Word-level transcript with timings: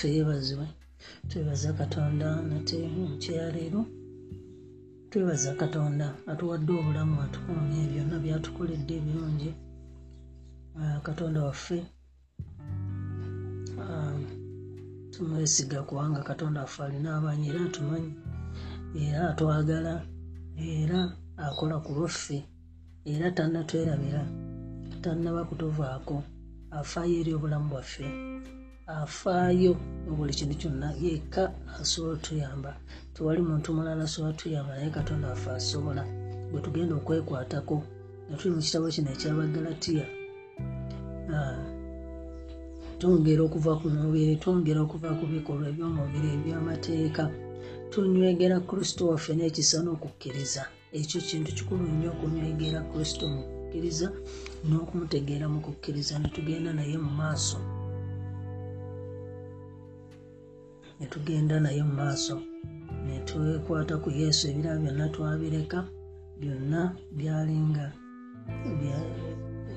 waffe 0.00 0.16
yeebazibwe. 0.16 0.66
Twebaza 1.28 1.72
katonda 1.80 2.28
nate 2.48 2.78
mukyaleero 2.88 3.80
twebaza 5.10 5.50
katonda 5.60 6.06
atuwadde 6.30 6.72
obulamu 6.80 7.16
atukuumye 7.24 7.82
byonna 7.90 8.16
byatukoledde 8.24 8.92
ebirungi. 9.00 9.50
Ah, 10.78 11.00
katonda 11.06 11.38
waffe 11.48 11.78
ah, 13.82 14.16
tumwesiga 15.12 15.78
kubanga 15.88 16.20
katonda 16.30 16.60
waffe 16.64 16.80
alina 16.82 17.16
abanyi 17.18 17.44
era 17.50 17.60
atumanyi 17.68 18.12
era 19.04 19.20
atwagala 19.30 19.94
era 20.56 21.00
akola 21.46 21.76
ku 21.84 21.90
lwaffe 21.96 22.38
era 23.12 23.26
tannatwerabira 23.36 24.22
tannaba 25.02 25.42
kutuvaako 25.48 26.16
afaayo 26.78 27.14
eri 27.20 27.30
obulamu 27.36 27.68
bwaffe 27.72 28.06
afaayo 29.02 29.72
buli 30.16 30.34
kintu 30.34 30.54
kyonna 30.60 30.88
yekka 31.02 31.42
asobola 31.80 32.12
otuyamba. 32.14 32.70
Tewali 33.14 33.42
muntu 33.42 33.74
mulala 33.74 34.04
asobola 34.04 34.32
tuyamba 34.32 34.76
naye 34.76 34.90
katonda 34.90 35.28
waffe 35.28 35.50
asobola 35.50 36.02
bwe 36.50 36.60
tugenda 36.64 36.94
okwekwatako 36.96 37.76
nga 38.26 38.36
tuli 38.38 38.54
mu 38.54 38.60
kitabo 38.62 38.86
kino 38.94 39.10
ekyabagalatiya 39.14 40.06
twongera 42.98 43.42
okuva 43.48 43.72
ku 43.80 43.86
mubiri 43.88 44.36
twongera 44.42 44.80
okuva 44.82 45.10
ku 45.18 45.24
bikolwa 45.32 45.66
ebyomubiri 45.72 46.28
ebyamateeka. 46.36 47.24
Tunywegera 47.90 48.60
kristo 48.68 49.02
waffe 49.10 49.32
n'ekisa 49.34 49.78
n'okukkiriza 49.82 50.62
ekyo 50.98 51.18
kintu 51.28 51.50
kikulu 51.56 51.82
nnyo 51.90 52.08
okunywegera 52.14 52.80
kristo 52.90 53.24
mu 53.32 53.40
kukkiriza 53.46 54.08
n'okumutegeera 54.68 55.46
mu 55.52 55.58
kukkiriza 55.64 56.14
netugenda 56.18 56.70
naye 56.74 56.96
mu 57.04 57.10
maaso 57.20 57.58
netugenda 61.00 61.56
naye 61.64 61.82
mu 61.88 61.94
maaso 62.00 62.36
netwekwata 63.06 63.94
ku 64.02 64.08
yesu 64.20 64.42
ebirala 64.50 64.78
byonna 64.82 65.06
twabireka 65.14 65.78
byonna 66.40 66.80
byalinga 67.18 67.86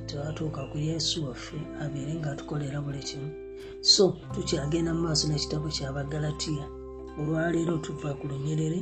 tewatuuka 0.08 0.62
ku 0.72 0.78
yesu 0.90 1.16
waffe 1.28 1.58
abeere 1.84 2.14
nga 2.20 2.30
atukolera 2.32 2.78
buli 2.86 3.02
kimu. 3.08 3.30
So 3.82 4.04
tukyagenda 4.34 4.92
mu 4.96 5.02
maaso 5.08 5.24
n'ekitabo 5.28 5.68
kyabagalatiya 5.76 6.66
olwaleero 7.20 7.76
tuva 7.86 8.12
ku 8.20 8.26
lunyerere 8.32 8.80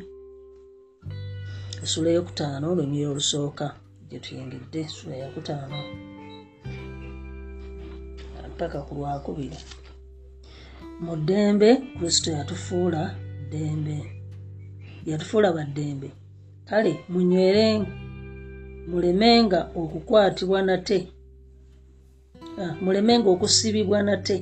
esula 1.84 2.10
eyokutaano 2.12 2.66
olunyiri 2.74 3.06
olusooka 3.12 3.66
gye 4.10 4.20
tuyingidde 4.24 4.80
esula 4.88 5.16
yakutaano 5.24 5.78
paka 8.60 8.80
ku 8.88 8.92
lwakubiri 8.98 9.58
mu 11.02 11.16
ddembe 11.18 11.70
kristo 11.98 12.32
yatufuula 12.32 13.02
ddembe. 13.48 13.98
Yatufuula 15.06 15.50
baddembe. 15.54 16.10
Kale 16.70 16.92
munywere 17.10 17.66
mulemenga 18.90 19.60
okukwatibwa 19.76 20.62
nate. 20.62 21.00
Ah, 22.62 22.74
mulemenga 22.84 23.30
okusibibwa 23.30 24.00
nate. 24.04 24.38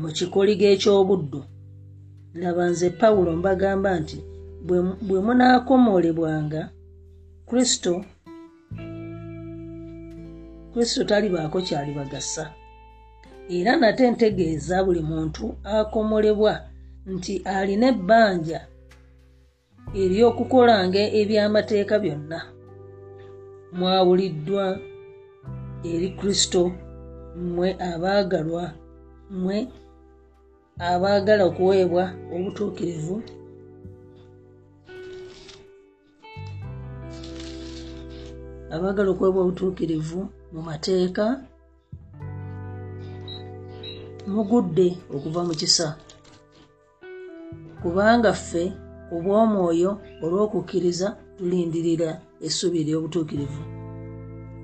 Mu 0.00 0.08
kikoligo 0.16 0.64
eky'obuddu. 0.74 1.40
Laba 2.34 2.64
nze 2.70 2.90
pawulo 2.90 3.30
mbagamba 3.36 3.90
nti 4.00 4.18
bwe- 4.66 5.22
munaakomolebwanga 5.26 6.70
kristo 7.48 8.04
kristo 10.72 11.04
talibaako 11.04 11.58
kyalibagasa 11.66 12.44
era 13.56 13.76
nate 13.76 14.10
ntegeeza 14.10 14.76
buli 14.84 15.02
muntu 15.10 15.44
akomolebwa 15.76 16.52
nti 17.12 17.34
alina 17.56 17.86
ebbanja 17.94 18.60
ery'okukolanga 20.02 21.02
ebyamateeka 21.20 21.94
byonna. 22.02 22.40
Mwawuliddwa 23.78 24.64
eri 25.92 26.08
kristo 26.18 26.62
mmwe 27.36 27.68
abaagalwa 27.90 28.64
mmwe 29.30 29.58
abaagala 30.90 31.42
okuweebwa 31.50 32.04
obutuukirivu. 32.34 33.16
Abaagala 38.74 39.08
okuweebwa 39.10 39.40
obutuukirivu 39.42 40.20
mu 40.52 40.60
mateeka 40.68 41.24
mugudde 44.32 44.88
okuva 45.14 45.40
mu 45.48 45.54
kisa. 45.60 45.96
Kubanga 47.82 48.32
ffe 48.32 48.64
obw'omwoyo 49.14 49.90
olw'okukkiriza 50.24 51.08
tulindirira 51.36 52.10
essubi 52.46 52.76
ery'obutuukirivu. 52.82 53.62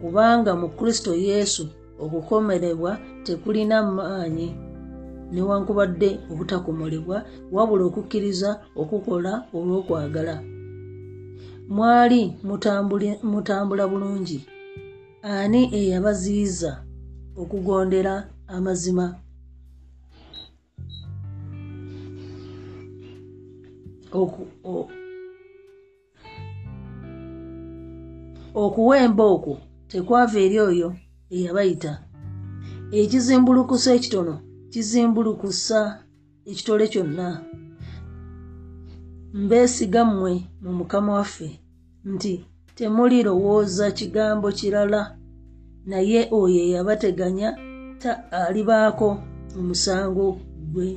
Kubanga 0.00 0.52
mu 0.60 0.68
kristo 0.76 1.10
yesu 1.28 1.64
okukomerebwa 2.04 2.92
tekulina 3.24 3.76
maanyi 3.96 4.48
newankubadde 5.32 6.10
obutakomolebwa 6.30 7.16
wabula 7.54 7.84
okukkiriza 7.86 8.50
okukola 8.80 9.32
olw'okwagala. 9.56 10.36
Mwali 11.74 12.20
mutambula 13.30 13.84
bulungi. 13.90 14.38
Ani 15.22 15.60
eyabaziyiza 15.78 16.72
okugondera 17.40 18.14
amazima 18.56 19.23
okuwemba 28.62 29.24
okwo 29.34 29.54
tekwava 29.88 30.38
eri 30.44 30.58
oyo 30.68 30.88
eyabayita. 31.34 31.92
Ekizimbulukusa 33.00 33.88
ekitono 33.96 34.34
kizimbulukusa 34.72 35.78
ekitole 36.50 36.84
kyonna. 36.92 37.26
Mbeesiga 39.42 40.02
mmwe 40.08 40.32
mu 40.62 40.70
mukama 40.78 41.10
waffe 41.18 41.48
nti 42.12 42.32
temulirowooza 42.76 43.86
kigambo 43.98 44.48
kirala 44.58 45.00
naye 45.90 46.20
oyo 46.40 46.58
eyabateganya 46.66 47.48
ta 48.00 48.12
alibaako 48.46 49.08
omusango 49.58 50.26
gwe. 50.72 50.88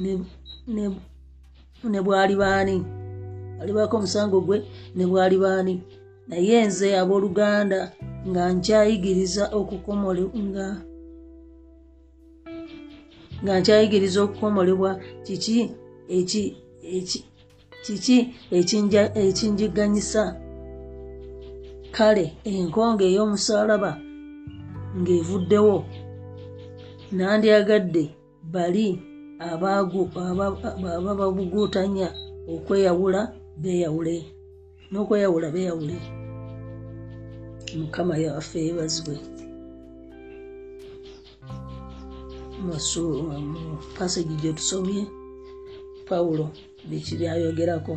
Ne- 0.00 1.11
ne- 1.82 1.90
ne 1.90 2.00
bwalibaani 2.02 2.84
alibaako 3.60 3.96
omusango 3.96 4.40
gwe 4.40 4.58
ne 4.96 5.06
bwalibaani 5.06 5.82
naye 6.28 6.66
nze 6.66 6.98
abooluganda 6.98 7.92
nga 8.28 8.52
nkyayigiriza 8.52 9.44
okukomole 9.58 10.22
nga 13.42 13.60
nkyayigiriza 13.60 14.22
okukomolebwa. 14.22 15.00
Kiki? 15.24 15.70
Ekinjiganyisa? 19.24 20.22
Kale 21.96 22.24
enkonga 22.44 23.04
ey'omusaalaba 23.04 23.90
ng'evuddewo 25.00 25.76
nandyagadde 27.12 28.04
bali 28.52 28.86
ababuguutanya 29.50 32.08
okweyawula 32.54 33.20
beeyawule 33.62 34.16
n'okweyawula 34.92 35.48
beeyawule. 35.54 35.96
Mukama 37.78 38.14
yaffe 38.24 38.58
yeebazibwe. 38.64 39.16
Mu 42.64 42.74
passage 43.96 44.34
gye 44.40 44.52
tusomye 44.58 45.02
pawulo 46.08 46.44
biki 46.88 47.14
byayogerako? 47.16 47.94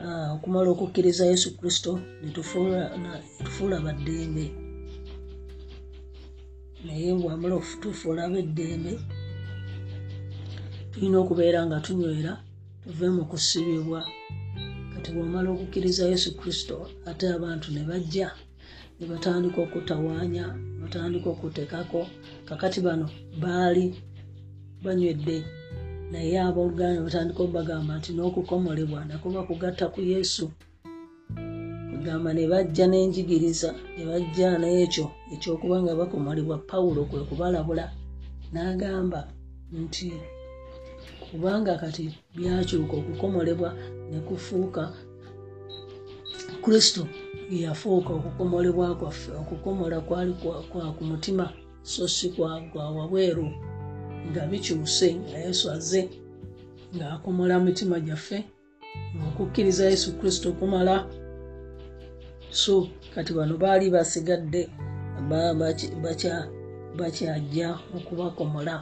Ah, 0.00 0.28
okumala 0.34 0.68
okukkiriza 0.70 1.24
yesu 1.26 1.48
kristo 1.58 2.00
netufuula 2.22 3.76
baddembe. 3.84 4.44
Naye 6.84 7.14
bwamala 7.14 7.54
okutufuula 7.56 8.20
abeddembe 8.24 8.92
tulina 10.96 11.18
okubeera 11.20 11.60
nga 11.66 11.78
tunywera 11.84 12.32
tuve 12.82 13.08
mu 13.16 13.24
kusibibwa 13.30 14.00
kati 14.92 15.08
bwomala 15.14 15.48
okukkiriza 15.54 16.02
yesu 16.12 16.28
kristo 16.38 16.76
ate 17.10 17.24
abantu 17.36 17.68
ne 17.70 17.82
bajja 17.88 18.28
ne 18.96 19.04
batandika 19.10 19.58
okutawaanya 19.66 20.44
batandika 20.80 21.28
okutekako 21.34 22.00
kakati 22.48 22.78
bano 22.86 23.06
baali 23.42 23.84
banywedde 24.84 25.38
naye 26.12 26.36
abooluganda 26.46 27.04
batandika 27.06 27.40
obagamba 27.42 27.92
nti 27.98 28.10
n'okukomolebwa 28.12 29.00
nakuba 29.08 29.40
kugatta 29.48 29.86
ku 29.94 30.00
yesu. 30.12 30.44
Kugamba 31.90 32.30
ne 32.32 32.44
bajja 32.52 32.84
n'enjigiriza 32.88 33.70
ne 33.94 34.02
bajja 34.08 34.48
n'ekyo 34.60 35.06
ekyokuba 35.34 35.76
nga 35.82 35.92
bakomolebwa. 36.00 36.56
Pawulo 36.70 37.00
kwe 37.08 37.20
kubalabula 37.28 37.84
n'agamba 38.52 39.20
nti 39.82 40.08
kubanga 41.30 41.78
kati 41.82 42.04
byakyuka 42.36 42.94
okukomolebwa 42.96 43.70
ne 44.10 44.20
kufuuka. 44.26 44.82
Kristo 46.62 47.06
yafuuka 47.50 48.10
okukomolebwa 48.18 48.94
kwaffe 48.94 49.32
okukomola 49.32 50.00
kwali 50.00 50.32
kwa 50.70 50.92
ku 50.96 51.04
mutima 51.04 51.52
so 51.82 52.08
si 52.08 52.28
kwa 52.30 52.90
wabweru 52.90 53.50
nga 54.30 54.46
bikyuse 54.46 55.14
nga 55.14 55.38
yesu 55.38 55.70
aze 55.70 56.10
ng'akomola 56.96 57.60
mitima 57.60 58.00
gyaffe 58.00 58.38
ng'okukkiriza 59.16 59.84
yesu 59.90 60.18
kristo 60.18 60.52
kumala 60.52 61.06
so 62.50 62.88
kati 63.14 63.32
bano 63.32 63.56
baali 63.56 63.90
basigadde 63.90 64.68
bakyajja 66.98 67.68
okubakomola 67.96 68.74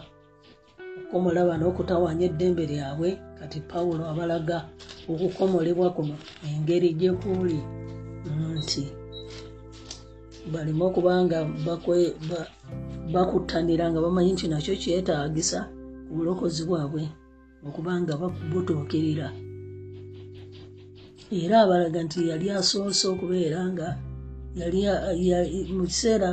okukomola 1.15 1.47
bano 1.47 1.65
okutawanya 1.71 2.27
eddembe 2.27 2.65
lyabwe 2.71 3.09
kati 3.39 3.59
pawulo 3.71 4.03
abalaga 4.11 4.59
okukomolebwa 5.13 5.89
kuno 5.97 6.15
engeri 6.51 6.89
gyekuli 6.99 7.59
nti 8.59 8.85
baleme 10.53 10.83
okuba 10.89 11.13
nga 11.25 11.39
bakuttanira 13.15 13.85
nga 13.91 14.03
bamanyi 14.05 14.31
nti 14.35 14.47
nakyo 14.49 14.75
kyetaagisa 14.83 15.61
ku 16.07 16.13
bulokozi 16.19 16.63
bwabwe 16.69 17.03
okuba 17.67 17.93
nga 18.01 18.15
butuukirira. 18.51 19.29
Era 21.43 21.57
abalaga 21.63 21.99
nti 22.03 22.19
yali 22.31 22.47
asoose 22.59 23.05
okubeera 23.15 23.61
nga 23.73 23.89
mu 25.77 25.85
kiseera 25.91 26.31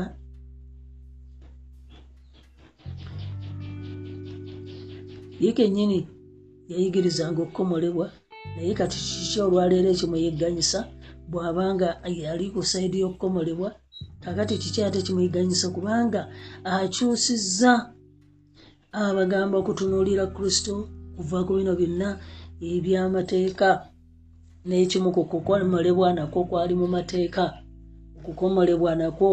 ye 5.42 5.52
kennyini 5.58 6.00
yayigirizanga 6.72 7.40
okukomolebwa 7.42 8.06
naye 8.56 8.74
kati 8.80 8.98
kiki 9.06 9.38
olwaleero 9.46 9.90
ekimweyegganyisa 9.92 10.80
bw'abanga 11.32 11.90
yali 12.24 12.46
ku 12.54 12.62
saidi 12.72 12.98
y'okukomolebwa 13.02 13.70
kakati 14.24 14.54
kiki 14.62 14.80
ate 14.84 15.00
kimweganyisa 15.06 15.68
kubanga 15.76 16.22
akyusizza 16.74 17.72
abagamba 19.04 19.56
okutunuulira 19.58 20.26
kristo 20.36 20.74
kuva 21.16 21.40
ku 21.46 21.52
bino 21.58 21.72
byonna 21.80 22.10
ebyamateeka 22.72 23.70
n'ekimu 24.68 25.10
ku 25.16 25.22
kukomolebwa 25.32 26.08
nakwo 26.18 26.42
kwali 26.50 26.74
mu 26.82 26.88
mateeka. 26.96 27.44
Okukomolebwa 28.18 28.92
nakwo 28.96 29.32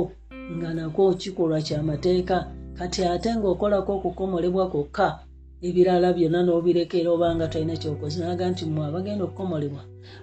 nga 0.57 0.71
nakwo 0.77 1.05
kikolwa 1.21 1.61
kyamateeka 1.67 2.37
kati 2.79 3.01
ate 3.13 3.31
ng'okolako 3.37 3.91
okukomolebwa 3.99 4.65
kwokka 4.73 5.28
ebirala 5.67 6.09
byonna 6.17 6.41
n'obirekera 6.43 7.09
obanga 7.11 7.51
talina 7.53 7.75
kyokoze 7.81 8.19
naga 8.23 8.45
nti 8.51 8.65
mwe 8.67 8.83
abagenda 8.89 9.23
okukomolebwa 9.25 9.83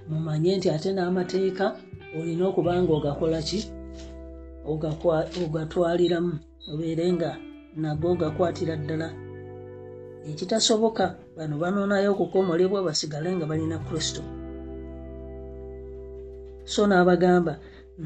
mumanye 0.10 0.52
nti 0.58 0.68
ate 0.76 0.90
n'amateeka 0.94 1.66
olina 2.18 2.44
okuba 2.50 2.72
nga 2.82 2.94
ogakola 2.98 3.40
ki? 3.48 3.60
Ogatwaliramu. 5.46 6.34
Obeere 6.72 7.06
nga 7.14 7.32
nago 7.82 8.08
ogakwatira 8.14 8.76
ddala. 8.82 9.10
Ekitasoboka 10.30 11.06
bano 11.38 11.56
banoonayo 11.62 12.10
okukomolebwa 12.12 12.80
basigale 12.88 13.30
nga 13.36 13.46
balina 13.50 13.78
kristo. 13.86 14.22
So 16.74 16.82
n'abagamba 16.88 17.54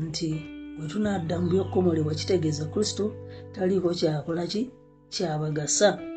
nti 0.04 0.30
bwe 0.76 0.86
tunadda 0.92 1.36
mu 1.42 1.48
byokkomolebwa 1.52 2.14
kitegeeza 2.20 2.66
kristo 2.74 3.04
taliiko 3.54 3.90
kyakola 4.00 4.44
ki? 4.52 4.62
Kyabagasa 5.14 6.09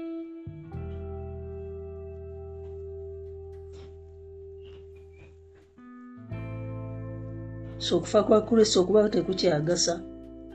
okufa 7.96 8.22
kwa 8.22 8.40
kristo 8.46 8.76
okuba 8.80 9.08
tekukyagasa 9.12 9.94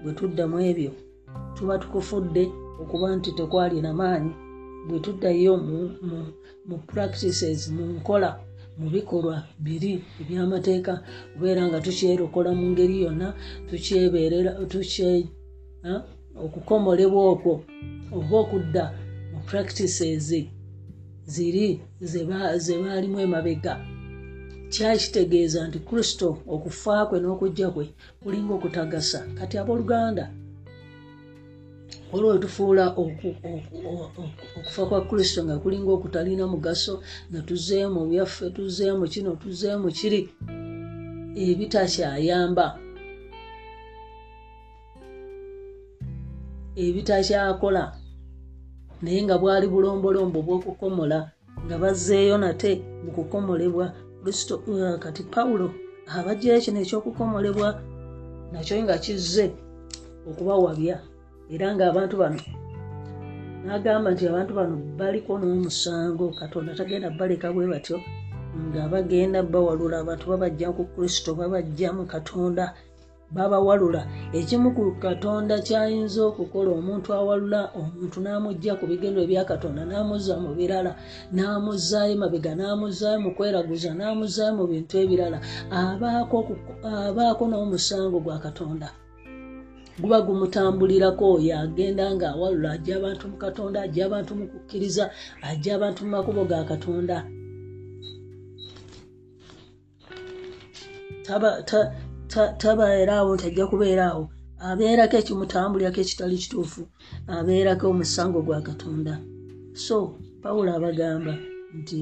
bwe 0.01 0.11
tuddamu 0.17 0.57
ebyo 0.69 0.91
tuba 1.55 1.75
tukufudde 1.81 2.43
okuba 2.81 3.07
nti 3.15 3.29
tekwalina 3.37 3.91
maanyi 3.99 4.33
bwe 4.87 4.99
tuddayo 5.05 5.53
mu 6.67 6.77
practices 6.91 7.59
mu 7.75 7.83
nkola 7.97 8.29
mu 8.79 8.87
bikolwa 8.93 9.35
biri 9.63 9.93
ebyamateeka 10.21 10.93
kubeera 11.33 11.63
nga 11.67 11.79
tukyerokola 11.85 12.49
mu 12.59 12.65
ngeri 12.71 12.95
yonna 13.03 13.27
tukyebeerera 13.69 14.51
tukye 14.71 15.09
okukomolebwa 16.45 17.21
okwo 17.33 17.53
oba 18.17 18.35
okudda 18.43 18.85
mu 19.31 19.39
practices 19.49 20.29
ziri 21.33 21.67
zebaalimu 22.65 23.17
emabega 23.25 23.73
kyakitegeeza 24.73 25.67
nti 25.67 25.79
kristo 25.87 26.27
okufa 26.55 27.05
kwe 27.07 27.17
n'okujja 27.19 27.67
kwe 27.75 27.85
kulinga 28.21 28.53
okutagasa. 28.57 29.19
Kati 29.37 29.55
abooluganda 29.57 30.25
olwo 32.13 32.31
wetufuula 32.31 32.85
okufa 34.57 34.85
kwa 34.89 35.01
kristo 35.09 35.39
nga 35.45 35.59
kulinga 35.59 35.91
okutalina 35.91 36.47
mugaso 36.47 36.93
nga 37.29 37.41
tuzeemu 37.47 37.99
byaffe 38.09 38.49
tuzeemu 38.49 39.03
kino 39.13 39.31
tuzeemu 39.35 39.87
kiri 39.97 40.21
ebitakyayamba. 41.45 42.67
Ebitakyakola 46.85 47.83
naye 49.01 49.19
nga 49.23 49.35
bwali 49.41 49.67
bulombolombo 49.67 50.39
bw'okukomola 50.45 51.19
nga 51.65 51.75
bazzeeyo 51.81 52.37
nate 52.37 52.71
mu 53.03 53.11
kukomolebwa 53.15 53.85
kristo 54.21 54.53
uh, 54.67 54.95
kati 55.03 55.23
pawulo 55.33 55.67
abajjayo 56.17 56.59
kino 56.65 56.79
ekyokukomolebwa 56.81 57.69
nakyo 58.51 58.75
nga 58.83 58.97
kizze 59.03 59.45
okubawabya 60.29 60.95
era 61.53 61.65
ngaabantu 61.75 62.15
bano 62.21 62.39
nagamba 63.65 64.07
nti 64.11 64.23
abantu 64.27 64.51
bano 64.59 64.75
baliko 64.99 65.31
n'omusango 65.39 66.25
katonda 66.39 66.77
tagenda 66.79 67.09
baleka 67.19 67.47
bwe 67.53 67.67
batyo 67.73 67.97
nga 68.67 68.83
bagenda 68.91 69.39
bawalula 69.53 69.95
abantu 69.99 70.23
babajja 70.31 70.67
ku 70.77 70.83
kristo 70.93 71.29
babajja 71.39 71.89
mu 71.97 72.03
katonda 72.13 72.63
babawalula 73.35 74.01
ekimu 74.39 74.71
ku 74.77 74.83
katonda 75.03 75.55
kyayinza 75.67 76.21
okukola 76.29 76.69
omuntu 76.79 77.09
awalula 77.19 77.61
omuntu 77.79 78.17
n'amugja 78.23 78.73
ku 78.79 78.85
bigendo 78.89 79.19
ebya 79.25 79.43
katonda 79.51 79.81
n'amuzza 79.85 80.35
mu 80.43 80.51
birala 80.57 80.91
n'amuzzaayo 81.35 82.15
mabega 82.21 82.51
n'amuzzaayo 82.55 83.19
mu 83.25 83.31
kweraguza 83.35 83.91
n'amuzzaayo 83.95 84.53
mu 84.59 84.65
bintu 84.71 84.93
ebirala. 85.03 85.37
Abaako 87.07 87.43
n'omusango 87.47 88.17
gwa 88.23 88.37
katonda. 88.45 88.87
Guba 90.01 90.21
gumutambulirako 90.21 91.23
oyo 91.35 91.51
agenda 91.63 92.05
nga 92.15 92.27
awalula 92.33 92.69
ajja 92.75 92.93
abantu 92.99 93.23
mu 93.31 93.37
katonda 93.43 93.77
ajja 93.81 94.01
abantu 94.05 94.31
mu 94.39 94.45
kukkiriza 94.51 95.03
ajja 95.49 95.71
abantu 95.75 95.99
mu 96.05 96.09
makubo 96.15 96.41
ga 96.45 96.63
katonda 96.71 97.17
taba 102.27 102.47
ta, 102.47 102.57
tabeeraawo 102.57 103.35
nti 103.35 103.45
ajja 103.47 103.65
kubeeraawo 103.71 104.23
abeerako 104.67 105.15
ekimutambulirako 105.17 105.99
ekitali 106.01 106.35
kituufu 106.41 106.81
abeerako 107.35 107.85
omusango 107.91 108.39
gwa 108.41 108.61
katonda. 108.67 109.13
So 109.85 109.97
pawulo 110.41 110.69
abagamba 110.73 111.33
nti 111.77 111.99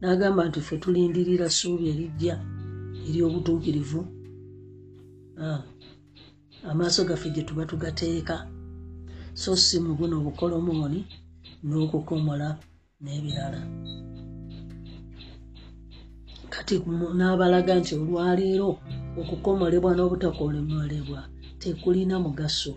n'agamba 0.00 0.42
nti 0.48 0.60
ffe 0.60 0.76
tulindirira 0.82 1.46
ssuubi 1.50 1.84
erijja 1.92 2.34
ery'obutuukirivu 3.08 4.00
amaaso 6.70 7.00
gaffe 7.08 7.28
gye 7.34 7.42
tuba 7.48 7.64
tugateeka. 7.70 8.36
So 9.34 9.50
si 9.56 9.76
mu 9.84 9.92
buno 9.98 10.14
obukolomooni 10.20 11.00
n'okukomola 11.66 12.48
n'ebirala 13.02 13.60
kati 16.52 16.74
n'abalaga 17.18 17.72
nti 17.80 17.92
olwaleero 18.00 18.70
okukomolebwa 19.20 19.90
n'obutakomolebwa 19.94 21.20
tekulina 21.60 22.16
mugaso. 22.24 22.72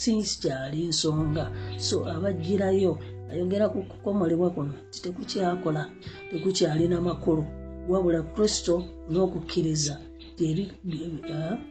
Sinsi 0.00 0.34
kyali 0.42 0.80
nsonga 0.90 1.44
so 1.86 1.96
abajjirayo 2.14 2.92
ayogera 3.30 3.66
ku 3.72 3.78
kukomolebwa 3.90 4.48
kuno 4.54 4.72
ti 4.90 4.98
tekukyakola 5.04 5.82
tekukyalina 6.30 6.98
makulu. 7.08 7.44
Wabula 7.90 8.20
kristo 8.34 8.74
n'okukkiriza 9.10 9.94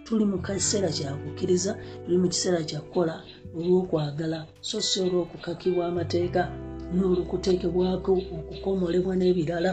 tuli 0.06 0.26
mu 0.32 0.38
kiseera 0.46 0.90
kyakukkiriza 0.98 1.72
tuli 2.04 2.18
mu 2.22 2.28
kiseera 2.32 2.60
kyakukola 2.70 3.16
olw'okwagala 3.58 4.40
so 4.68 4.78
si 4.88 4.98
olw'okukakibwa 5.06 5.84
amateeka 5.88 6.42
n'olwokuteekebwako 6.96 8.12
okukomolebwa 8.38 9.14
n'ebirala 9.16 9.72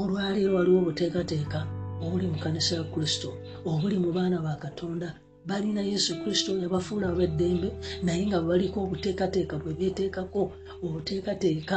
olwaleero 0.00 0.54
waliwo 0.56 0.78
obuteekateeka 0.82 1.60
obuli 2.04 2.26
mu 2.32 2.38
kanisa 2.44 2.72
ya 2.76 2.84
kristo 2.92 3.28
obuli 3.70 3.96
mu 4.04 4.10
baana 4.16 4.36
ba 4.46 4.54
katonda. 4.64 5.08
Balina 5.46 5.82
yesu 5.82 6.22
kristo 6.22 6.50
yabafuula 6.62 7.08
ab'eddembe 7.08 7.68
naye 8.04 8.22
nga 8.26 8.40
baliko 8.46 8.78
obuteekateeka 8.84 9.54
bwe 9.58 9.72
beeteekako. 9.78 10.42
Obuteekateeka 10.84 11.76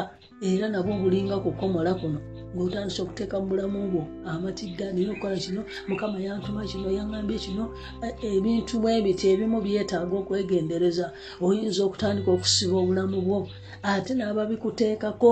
era 0.49 0.65
nabwo 0.69 0.93
bulinga 1.01 1.37
kukomola 1.45 1.91
kuno 1.99 2.19
ng'otandisa 2.53 2.99
okuteeka 3.03 3.35
mu 3.41 3.47
bulamu 3.49 3.79
bwo. 3.91 4.03
Amatigga 4.31 4.85
nina 4.93 5.11
okukola 5.11 5.35
kino 5.43 5.61
mukama 5.89 6.17
yantuma 6.25 6.61
kino 6.69 6.87
yaŋambye 6.97 7.37
kino 7.45 7.65
ebintu 8.21 8.73
bwebiti 8.81 9.25
ebimu 9.33 9.57
byetaaga 9.65 10.15
okwegendereza. 10.21 11.05
Oyinza 11.41 11.81
okutandika 11.83 12.29
okusiba 12.31 12.75
obulamu 12.77 13.17
bwo 13.25 13.39
ate 13.91 14.11
n'ababikuteekako 14.15 15.31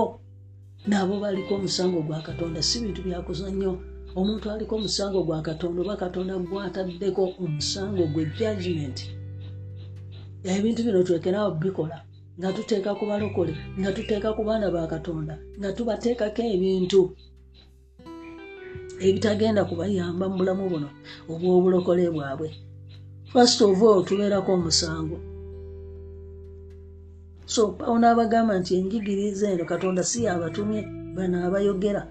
nabo 0.86 1.20
baliko 1.20 1.54
omusango 1.54 2.02
gwa 2.06 2.20
katonda. 2.22 2.62
Si 2.62 2.80
bintu 2.80 3.02
byakuzannyo 3.02 3.72
omuntu 4.16 4.50
aliko 4.50 4.76
omusango 4.76 5.22
gwa 5.24 5.42
katonda 5.42 5.82
oba 5.82 5.96
katonda 5.96 6.38
gwataddeko 6.38 7.22
omusango 7.42 8.06
gwe 8.12 8.24
judgment 8.38 8.98
ebintu 10.44 10.80
bino 10.86 11.02
twekenaawo 11.02 11.50
bikola 11.62 11.98
nga 12.38 12.52
tuteeka 12.52 12.90
ku 12.98 13.04
balokole 13.10 13.54
nga 13.78 13.90
tuteeka 13.96 14.28
ku 14.36 14.42
baana 14.46 14.70
ba 14.70 14.86
katonda 14.86 15.34
nga 15.58 15.72
tubateekako 15.76 16.42
ebintu 16.54 17.00
ebitagenda 19.06 19.64
kubayamba 19.64 20.24
mu 20.30 20.36
bulamu 20.38 20.64
buno 20.72 20.88
obw'obulokole 21.32 22.04
bwabwe. 22.14 22.48
First 23.32 23.58
of 23.62 23.82
all 23.82 24.04
tubeerako 24.06 24.50
omusango 24.52 25.16
so 27.52 27.62
pawo 27.78 27.96
n'abagamba 27.98 28.52
nti 28.60 28.70
enjigiriza 28.78 29.46
eno 29.52 29.64
katonda 29.72 30.02
si 30.10 30.18
yabatumye 30.26 30.80
bano 31.16 31.36
abayogera 31.46 32.02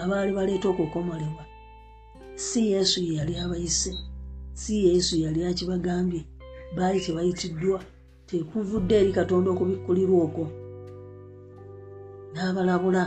abaali 0.00 0.32
baleeta 0.36 0.66
okukomolebwa 0.68 1.44
si 2.46 2.60
yesu 2.72 2.98
ye 3.06 3.12
yali 3.18 3.34
abayise 3.44 3.92
si 4.60 4.72
yesu 4.86 5.14
yali 5.24 5.40
akibagambye 5.50 6.22
baali 6.76 6.98
tebayitiddwa 7.04 7.78
tekuvudde 8.28 8.94
eri 9.00 9.12
katonda 9.18 9.48
okubikkulirwa 9.50 10.18
okwo. 10.26 10.44
N'abalabula 12.32 13.02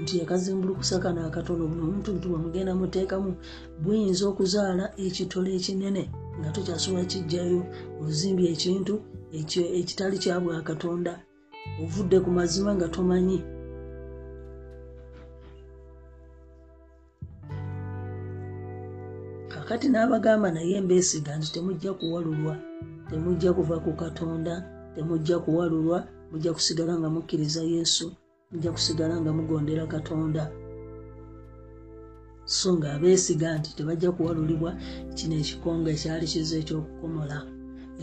nti 0.00 0.14
akazimbulukusa 0.24 0.96
kano 1.02 1.20
akatono 1.28 1.62
buno 1.70 1.82
omuntu 1.86 2.10
nti 2.12 2.26
bwemugenda 2.28 2.72
muteekamu 2.80 3.30
buyinza 3.82 4.24
okuzaala 4.30 4.84
ekitole 5.04 5.50
ekinene 5.58 6.02
nga 6.38 6.48
tokyasobola 6.54 7.04
kijjayo 7.10 7.60
ozimbye 8.04 8.46
ekintu 8.54 8.94
ekitali 9.80 10.16
kya 10.22 10.36
bwakatonda 10.42 11.12
ovudde 11.82 12.18
ku 12.24 12.30
mazima 12.38 12.70
nga 12.76 12.88
tomanyi. 12.94 13.38
Kakati 19.52 19.86
n'abagamba 19.88 20.48
naye 20.56 20.80
mbeesiga 20.84 21.32
nti 21.36 21.48
temujja 21.54 21.92
kuwalulwa 21.98 22.54
temujja 23.08 23.50
kuva 23.56 23.76
ku 23.84 23.90
katonda 24.02 24.54
temujja 24.94 25.36
kuwalulwa 25.44 25.98
mujja 26.30 26.52
kusigala 26.56 26.92
nga 26.98 27.08
mukkiriza 27.14 27.62
yesu 27.74 28.06
mujja 28.50 28.70
kusigala 28.72 29.14
nga 29.20 29.32
mugondera 29.36 29.84
katonda. 29.94 30.44
So 32.44 32.68
nga 32.76 32.88
abeesiga 32.94 33.58
nti 33.58 33.70
tebajja 33.76 34.12
kuwalulibwa 34.12 34.70
kino 35.16 35.34
ekikonga 35.42 35.90
ekyali 35.90 36.26
kiza 36.32 36.54
ekyokukomola 36.62 37.38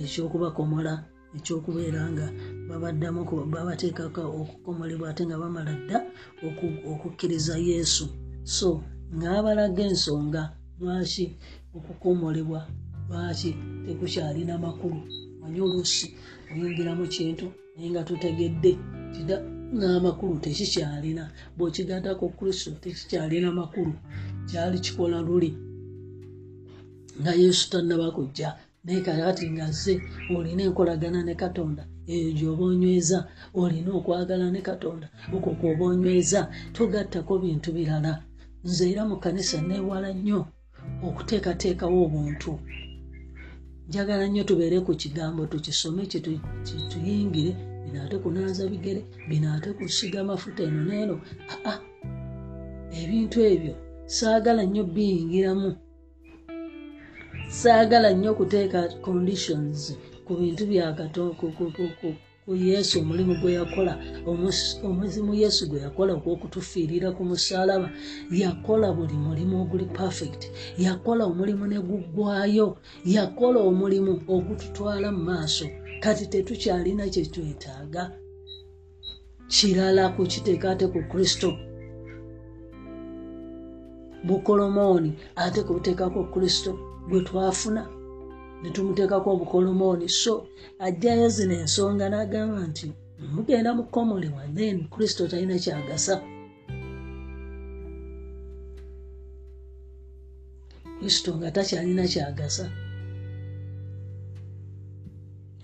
ekyokubakomola 0.03 0.93
ekyokubeera 1.37 2.01
nga 2.11 2.25
babaddamu 2.69 3.21
babateekako 3.53 4.21
okukomolebwa 4.41 5.05
ate 5.09 5.23
nga 5.25 5.37
bamala 5.41 5.73
dda 5.81 5.97
okukkiriza 6.93 7.55
yesu. 7.69 8.05
So 8.55 8.67
ng'abalaga 9.17 9.83
ensonga 9.89 10.41
lwaki 10.79 11.25
okukomolebwa 11.77 12.59
lwaki 13.07 13.51
tekukyalina 13.85 14.55
makulu? 14.65 14.99
Manye 15.39 15.59
oluusi 15.65 16.07
oyingira 16.51 16.91
mu 16.99 17.05
kintu 17.15 17.45
naye 17.73 17.87
nga 17.91 18.03
tutegedde 18.07 18.71
tida 19.13 19.37
n'amakulu 19.77 20.35
tekikyalina. 20.43 21.23
Bw'okigatako 21.57 22.25
kristo 22.37 22.69
tekikyalina 22.81 23.49
makulu 23.59 23.93
kyali 24.49 24.77
kikola 24.85 25.17
luli. 25.27 25.51
Nga 27.19 27.31
yesu 27.41 27.63
tannabakujja 27.71 28.49
naye 28.83 29.01
kakati 29.07 29.45
nga 29.51 29.71
ze 29.71 29.93
olina 30.35 30.63
enkolagana 30.67 31.19
ne 31.23 31.35
katonda 31.35 31.83
eyo 32.13 32.29
gyoba 32.37 32.63
onyweza 32.71 33.19
olina 33.61 33.89
okwagala 33.99 34.47
ne 34.51 34.61
katonda 34.69 35.07
okwo 35.35 35.51
kwoba 35.59 35.83
onyweza 35.91 36.41
togattako 36.75 37.33
bintu 37.43 37.69
birala. 37.77 38.13
Nze 38.65 38.83
era 38.91 39.01
mu 39.09 39.15
kanisa 39.23 39.57
neewala 39.67 40.09
nnyo 40.13 40.39
okuteekateekawo 41.07 41.97
obuntu. 42.05 42.51
Njagala 43.87 44.25
nnyo 44.27 44.43
tubeere 44.49 44.77
ku 44.85 44.91
kigambo 45.01 45.41
tukisome 45.51 46.03
tuyingire 46.91 47.51
bino 47.83 47.97
ate 48.03 48.17
kunaaza 48.23 48.63
bigere 48.71 49.01
bino 49.29 49.47
ate 49.55 49.69
kusiga 49.77 50.17
amafuta 50.21 50.63
eno 50.67 50.81
neeno 50.89 51.15
aa 51.53 51.79
ebintu 53.01 53.37
ebyo 53.51 53.73
saagala 54.15 54.63
nnyo 54.65 54.83
biyingiramu 54.95 55.69
saagala 57.61 58.09
nnyo 58.13 58.33
kuteeka 58.39 58.79
conditions 59.05 59.79
ku 60.25 60.31
bintu 60.39 60.63
byakatoku 60.71 61.45
yesu 62.69 62.99
omulimu 63.01 63.33
gwe 63.41 63.51
yakola 63.59 63.93
omuzimu 64.89 65.33
yesu 65.41 65.61
gwe 65.69 65.79
yakola 65.85 66.11
ogw'okutufiirira 66.17 67.09
ku 67.17 67.21
musalaba 67.29 67.87
yakola 68.43 68.87
buli 68.97 69.13
mulimu 69.25 69.55
oguli 69.61 69.85
perfect. 69.99 70.41
Yakola 70.85 71.23
omulimu 71.31 71.65
ne 71.67 71.79
guggwayo 71.87 72.67
yakola 73.15 73.59
omulimu 73.69 74.11
ogututwala 74.35 75.07
mu 75.15 75.21
maaso. 75.29 75.65
Kati 76.03 76.25
tetukyalina 76.31 77.03
kyetwetaaga 77.13 78.03
kirala 79.53 80.03
kukiteeka 80.15 80.71
ate 80.71 80.85
ku 80.93 80.99
kristo. 81.11 81.49
Bukolomooni 84.27 85.09
ate 85.43 85.59
kubuteekako 85.63 86.23
kristo 86.33 86.71
gwe 87.07 87.19
twafuna 87.27 87.83
netumuteekako 88.61 89.27
obukolomooni 89.35 90.07
so 90.21 90.33
ajjayo 90.85 91.27
zino 91.35 91.53
ensonga 91.63 92.05
n'agamba 92.09 92.59
nti 92.69 92.87
mugenda 93.33 93.69
mukomolebwa 93.77 94.43
then 94.57 94.77
kristo 94.93 95.21
talina 95.27 95.55
kyagasa. 95.63 96.15
Kristo 100.99 101.29
nga 101.37 101.51
takyalina 101.55 102.05
kyagasa. 102.11 102.65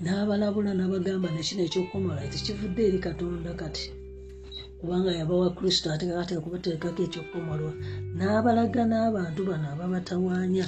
N'abalabula 0.02 0.72
n'abagamba 0.76 1.28
nekino 1.32 1.62
ekyokukomola 1.64 2.22
tekivudde 2.32 2.82
eri 2.88 3.00
katonda 3.08 3.52
kati 3.62 3.86
kubanga 4.80 5.12
yabawa 5.20 5.50
kristo 5.58 5.88
ate 5.92 6.06
ate 6.22 6.34
kubateekako 6.44 7.02
ekyokukomolwa 7.08 7.74
n'abalaga 8.18 8.84
n'abantu 8.88 9.42
bano 9.50 9.66
ababatawaanya 9.74 10.66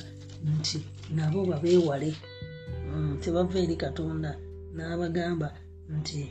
nti 0.57 0.77
nabo 1.15 1.39
babeewale 1.50 2.10
mm, 2.89 3.17
tebava 3.21 3.57
eri 3.63 3.75
katonda. 3.83 4.31
N'abagamba 4.75 5.48
nti 5.98 6.21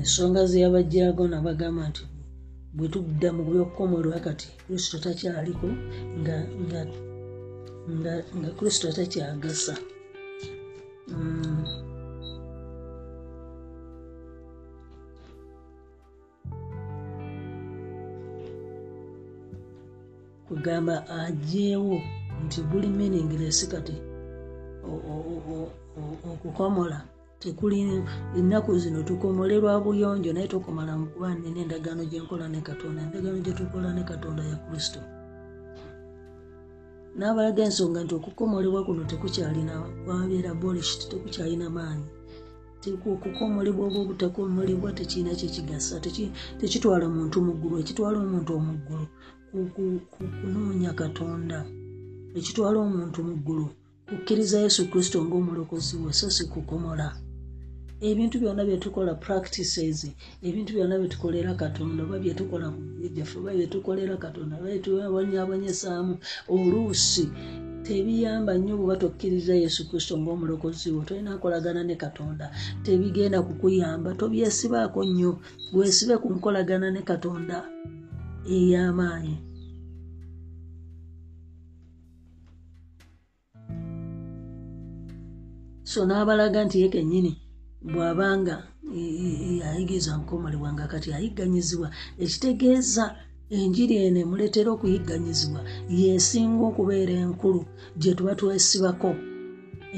ensonga 0.00 0.42
zeyabajjago 0.50 1.24
nabagamba 1.28 1.82
nti 1.90 2.02
bwe 2.76 2.86
tudda 2.92 3.28
mu 3.36 3.42
byokukomolwa 3.48 4.18
kati 4.26 4.48
kristo 4.64 4.96
takyaliko 5.04 5.68
nga, 6.20 6.36
kristo 8.58 8.86
takyagasa 8.96 9.74
kugamba 20.64 21.08
ajeewo 21.08 22.00
nti 22.44 22.62
buli 22.62 22.88
meaningless 22.88 23.68
kati 23.68 23.92
okukomola. 26.32 27.04
Tekuli 27.38 28.02
ennaku 28.38 28.78
zino 28.78 29.02
tukomolerwa 29.02 29.80
buyonjo 29.84 30.32
naye 30.32 30.48
tokomala 30.48 30.96
mu 30.96 31.06
kuba 31.12 31.34
nina 31.34 31.60
endagaano 31.60 32.04
gyenkola 32.08 32.48
ne 32.48 32.60
katonda 32.64 33.02
endagaano 33.02 33.38
gyetukola 33.44 33.92
ne 33.92 34.02
katonda 34.04 34.42
ya 34.50 34.56
kristo. 34.64 35.00
N'abalaga 37.18 37.62
ensonga 37.68 38.00
nti 38.04 38.14
okukomolebwa 38.14 38.84
kuno 38.86 39.04
tekukyalina 39.04 39.74
kwabeera 40.04 40.54
bolishit 40.56 41.02
tekukyalina 41.10 41.68
maanyi. 41.76 42.08
Okukomolebwa 43.12 43.86
oba 43.88 43.98
obutakomolebwa 44.00 44.92
tekirina 44.96 45.36
kyekigasa 45.36 46.00
tekitwala 46.58 47.06
muntu 47.08 47.36
muggulu 47.46 47.74
ekitwala 47.82 48.16
omuntu 48.24 48.50
omuggulu 48.58 49.06
kunoonya 49.54 50.92
katonda. 51.00 51.58
Ekitwala 52.38 52.78
omuntu 52.86 53.18
muggulu 53.28 53.66
kukkiriza 54.08 54.56
yesu 54.64 54.82
kristo 54.90 55.16
ngaomulokozi 55.24 55.94
we 56.02 56.12
so 56.18 56.26
si 56.36 56.44
kukomola. 56.52 57.08
Ebintu 58.08 58.36
byonna 58.42 58.62
byetukola 58.68 59.12
practices 59.24 59.98
ebintu 60.46 60.70
byonna 60.74 60.98
byetukolera 61.00 61.52
katonda 61.62 62.02
oba 62.02 62.18
byetukola 62.18 62.66
mujaffe 62.74 63.36
oba 63.38 63.52
byetukolera 63.56 64.14
katonda 64.24 64.54
babanyabanyesaamu 64.60 66.14
oluusi 66.54 67.24
tebiyamba 67.86 68.52
nnyo 68.58 68.74
bweba 68.76 68.96
tokkiriza 69.02 69.54
yesu 69.62 69.80
kristo 69.88 70.12
ngaomulokozi 70.18 70.86
wo 70.94 71.02
tolina 71.06 71.30
nkolagana 71.36 71.82
ne 71.84 71.96
katonda. 72.04 72.46
Tebigenda 72.84 73.38
kukuyamba 73.46 74.10
tobyesibaako 74.18 75.00
nnyo 75.06 75.30
bwesibe 75.72 76.14
ku 76.22 76.28
nkolagana 76.34 76.88
ne 76.90 77.02
katonda 77.10 77.56
ey'amaanyi 78.46 79.36
so 85.84 86.00
n'abalaga 86.06 86.64
nti 86.64 86.76
ye 86.82 86.88
kennyini 86.88 87.32
bw'abanga 87.92 88.56
ayigiriza 89.68 90.12
nkomolebwa 90.16 90.72
nga 90.72 90.86
kati 90.92 91.08
ayigganyizibwa 91.12 91.88
ekitegeeza 92.24 93.04
enjiri 93.58 93.94
eno 94.04 94.18
emuleetera 94.24 94.68
okuyigganyizibwa 94.72 95.60
yesinga 96.00 96.62
okubeera 96.70 97.14
enkulu 97.24 97.60
gye 98.00 98.12
tuba 98.16 98.32
twesibako 98.38 99.10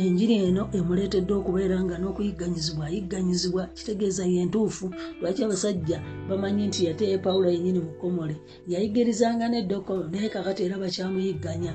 enjiri 0.03 0.35
eno 0.47 0.62
emuleetedde 0.79 1.33
okubeera 1.41 1.76
nga 1.85 1.97
n'okuyigganyizibwa 1.99 2.85
ayigganyizibwa 2.88 3.62
kitegeeza 3.76 4.25
yentuufu 4.35 4.87
lwaki 5.21 5.41
abasajja 5.47 5.99
bamanyi 6.29 6.62
nti 6.69 6.81
yateye 6.88 7.17
pawulo 7.25 7.47
yenyini 7.55 7.81
mukomole 7.87 8.37
yayigirizanga 8.73 9.47
neddoko 9.53 9.93
naye 10.11 10.29
kakati 10.35 10.61
era 10.67 10.83
bakyamuyigganya 10.83 11.73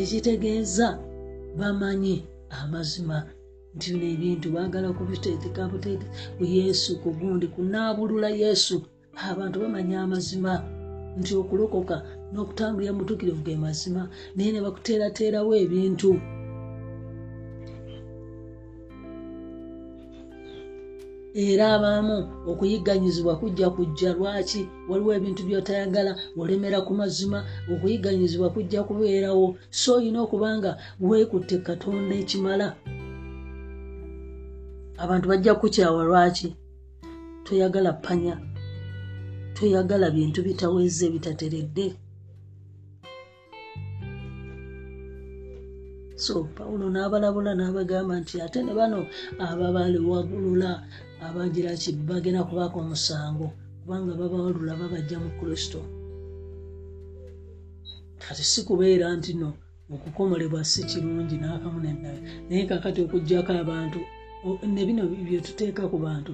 ekitegeeza 0.00 0.88
bamanyi 1.58 2.16
amazima 2.60 3.16
nti 3.74 3.86
bino 3.92 4.06
ebintu 4.14 4.46
baagala 4.54 4.88
kubiteeteka 4.98 5.62
buteete 5.72 6.06
yesu 6.56 6.90
ku 7.02 7.08
gundi 7.18 7.46
kunaabulula 7.54 8.28
yesu. 8.42 8.76
Abantu 9.30 9.56
bamanya 9.62 9.96
amazima 10.06 10.52
nti 11.18 11.32
okulokoka 11.40 11.96
n'okutambulira 12.32 12.92
mutuukirivu 12.98 13.42
ge 13.46 13.54
mazima 13.64 14.02
naye 14.34 14.50
ne 14.52 14.60
bakuteerateerawo 14.64 15.52
ebintu 15.64 16.10
era 21.34 21.74
abamu 21.74 22.16
okuyigganyizibwa 22.50 23.36
kujja 23.40 23.70
kujja 23.70 24.10
lwaki? 24.18 24.62
Waliwo 24.88 25.10
ebintu 25.18 25.42
byotayagala 25.48 26.12
olemera 26.40 26.78
ku 26.86 26.92
mazima 26.94 27.38
okuyigganyizibwa 27.72 28.48
kujja 28.54 28.80
kubeerawo. 28.88 29.56
So 29.70 29.94
olina 29.96 30.18
okuba 30.24 30.48
nga 30.58 30.70
weekutte 31.00 31.56
katonda 31.66 32.14
ekimala. 32.22 32.66
Abantu 35.02 35.26
bajja 35.28 35.54
kukukyawa 35.54 36.02
lwaki? 36.08 36.48
Toyagala 37.44 37.92
panya 38.04 38.34
toyagala 39.60 40.10
bintu 40.10 40.40
bitaweze 40.42 41.06
bitateredde 41.14 41.86
so 46.24 46.44
pawulo 46.56 46.86
n'abalabula 46.90 47.52
n'abagamba 47.56 48.14
nti 48.20 48.34
ate 48.44 48.60
ne 48.62 48.72
bano 48.78 49.00
ababaliwagulula 49.48 50.70
abagira 51.26 51.70
ki? 51.82 51.90
Bagenda 52.08 52.44
kubaako 52.48 52.76
omusango 52.80 53.46
kubanga 53.80 54.12
babawalula 54.20 54.72
babajja 54.80 55.16
mu 55.24 55.30
kristo. 55.38 55.80
Kati 58.22 58.44
si 58.50 58.60
kubeera 58.68 59.06
nti 59.16 59.32
no 59.40 59.50
okukomolebwa 59.94 60.64
si 60.64 60.80
kirungi 60.84 61.36
n'akamu 61.38 61.80
nenaye 61.80 62.20
naye 62.48 62.64
kakati 62.70 62.98
okugjako 63.02 63.52
abantu 63.62 64.00
ne 64.74 64.82
bino 64.86 65.02
byetuteeka 65.26 65.82
ku 65.90 65.98
bantu 65.98 66.32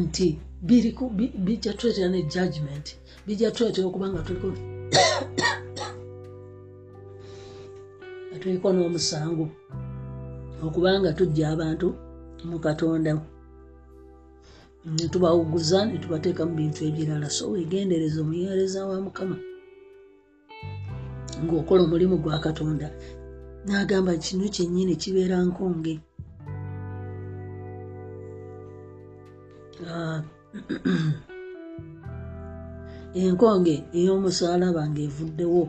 nti 0.00 0.28
bijja 1.46 1.72
tuletera 1.78 2.08
ne 2.10 2.20
judgment 2.32 2.86
bijja 3.26 3.50
tuletera 3.50 3.86
okuba 3.88 4.06
nga 4.10 4.22
tuliko 4.26 4.48
tuliko 8.40 8.68
n'omusango 8.72 9.46
okubanga 10.66 11.10
tujja 11.18 11.44
abantu 11.54 11.88
mu 12.48 12.58
katonda 12.64 13.12
netubawuguza 14.84 15.78
netubateeka 15.86 16.42
mu 16.48 16.54
bintu 16.60 16.80
ebirala. 16.88 17.30
So 17.30 17.50
wegendereza 17.54 18.18
omuyereza 18.20 18.86
wa 18.86 19.00
mukama 19.06 19.36
ngaokola 21.44 21.82
omulimu 21.82 22.16
gwa 22.22 22.38
katonda. 22.38 22.88
Nagamba 23.66 24.12
kino 24.16 24.44
kyennyini 24.54 24.96
kibeera 24.96 25.36
nkonge. 25.46 25.94
Ah, 29.86 30.22
enkonge 33.14 33.74
ey'omusalaba 33.98 34.82
ngaevuddewo 34.90 35.64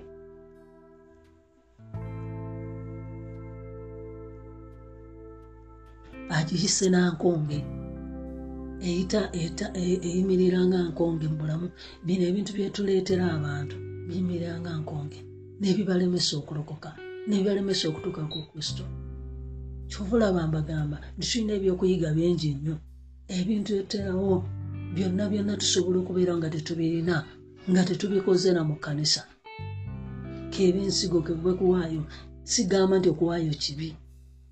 agiyise 6.37 6.85
nankonge 6.89 7.59
eyimirira 8.83 10.59
nga 10.67 10.79
nkonge 10.89 11.25
mubulamu 11.31 11.67
bino 12.05 12.23
ebintu 12.29 12.51
byetuleetera 12.57 13.25
abantu 13.37 13.75
biyimirira 14.07 14.55
nga 14.61 14.71
nkonge. 14.81 15.19
Nebibalemesa 15.61 16.33
okulokoka 16.41 16.89
nebibalemesa 17.27 17.83
okutuuka 17.87 18.21
ku 18.31 18.39
kristo. 18.49 18.83
Kyovulaba 19.89 20.41
mbagamba 20.49 20.97
ntitulina 21.15 21.53
ebyokuyiga 21.57 22.09
bingi 22.17 22.49
nnyo. 22.55 22.75
Ebintu 23.37 23.71
eterawo 23.81 24.33
byonna 24.93 25.23
byonna 25.31 25.53
tusobola 25.61 25.97
okubeera 25.99 26.33
nga 26.37 26.47
tetubirina 26.53 27.15
nga 27.69 27.81
tetubikoze 27.87 28.49
na 28.53 28.61
mu 28.67 28.75
kkanisa. 28.77 29.21
Kebensigo 30.53 31.19
kebwe 31.25 31.51
kuwaayo 31.59 32.03
sigamba 32.51 32.95
nti 32.97 33.07
okuwaayo 33.13 33.53
kibi 33.63 33.89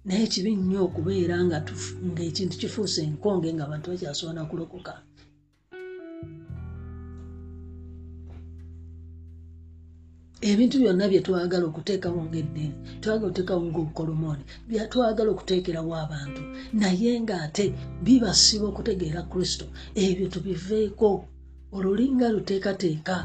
naye 0.06 0.26
kibi 0.28 0.52
nnyo 0.56 0.80
okubeera 0.88 1.36
ngaekintu 1.46 2.56
kifuuse 2.62 3.00
enkonge 3.08 3.50
nga 3.54 3.64
abantu 3.66 3.86
bakyasobola 3.92 4.42
kulokoka. 4.50 4.94
Ebintu 10.50 10.76
byonna 10.82 11.06
byetwagala 11.12 11.66
okuteekawo 11.68 12.20
ngaeddiini 12.26 12.78
twagala 13.02 13.28
okuteekawo 13.28 13.62
ngaobukolomooni 13.70 14.44
byatwagala 14.70 15.30
okuteekerawo 15.32 15.94
abantu 16.06 16.42
naye 16.82 17.12
ngaate 17.24 17.66
bibasiba 18.06 18.66
okutegeera 18.72 19.22
kristo 19.32 19.66
ebyo 20.06 20.26
tubiveeko. 20.34 21.12
Olulinga 21.76 22.28
luteekateeka 22.36 23.16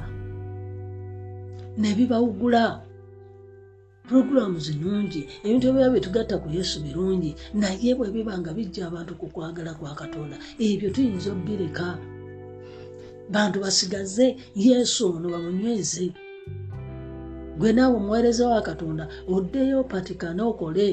ne 1.80 1.90
bibawugula 1.96 2.62
puroguramu 4.06 4.58
zinungi 4.66 5.20
ebintu 5.44 5.64
ebiba 5.66 5.92
byetugatta 5.92 6.36
ku 6.42 6.48
yesu 6.56 6.76
birungi 6.84 7.30
naye 7.60 7.90
bwe 7.98 8.08
biba 8.14 8.34
nga 8.40 8.50
bijja 8.56 8.82
abantu 8.88 9.12
ku 9.20 9.26
kwagala 9.34 9.72
kwa 9.78 9.92
katonda 10.00 10.36
ebyo 10.66 10.88
tuyinza 10.94 11.28
obbireka. 11.34 11.88
Bantu 13.34 13.56
basigaze 13.64 14.26
yesu 14.66 15.00
ono 15.14 15.26
bamunyweze 15.34 16.04
gwe 17.58 17.70
naawe 17.72 17.96
omuweereza 18.00 18.44
wa 18.52 18.62
katonda 18.68 19.04
oddeyo 19.34 19.78
patikane 19.90 20.42
okole 20.50 20.86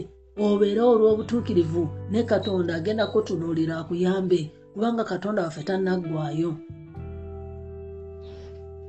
obeerewo 0.45 0.91
olw'obutuukirivu 0.95 1.83
ne 2.11 2.21
katonda 2.31 2.71
agenda 2.79 3.05
kutunuulira 3.11 3.73
akuyambe 3.81 4.39
kubanga 4.73 5.03
katonda 5.11 5.43
waffe 5.45 5.63
tannaggwayo 5.67 6.51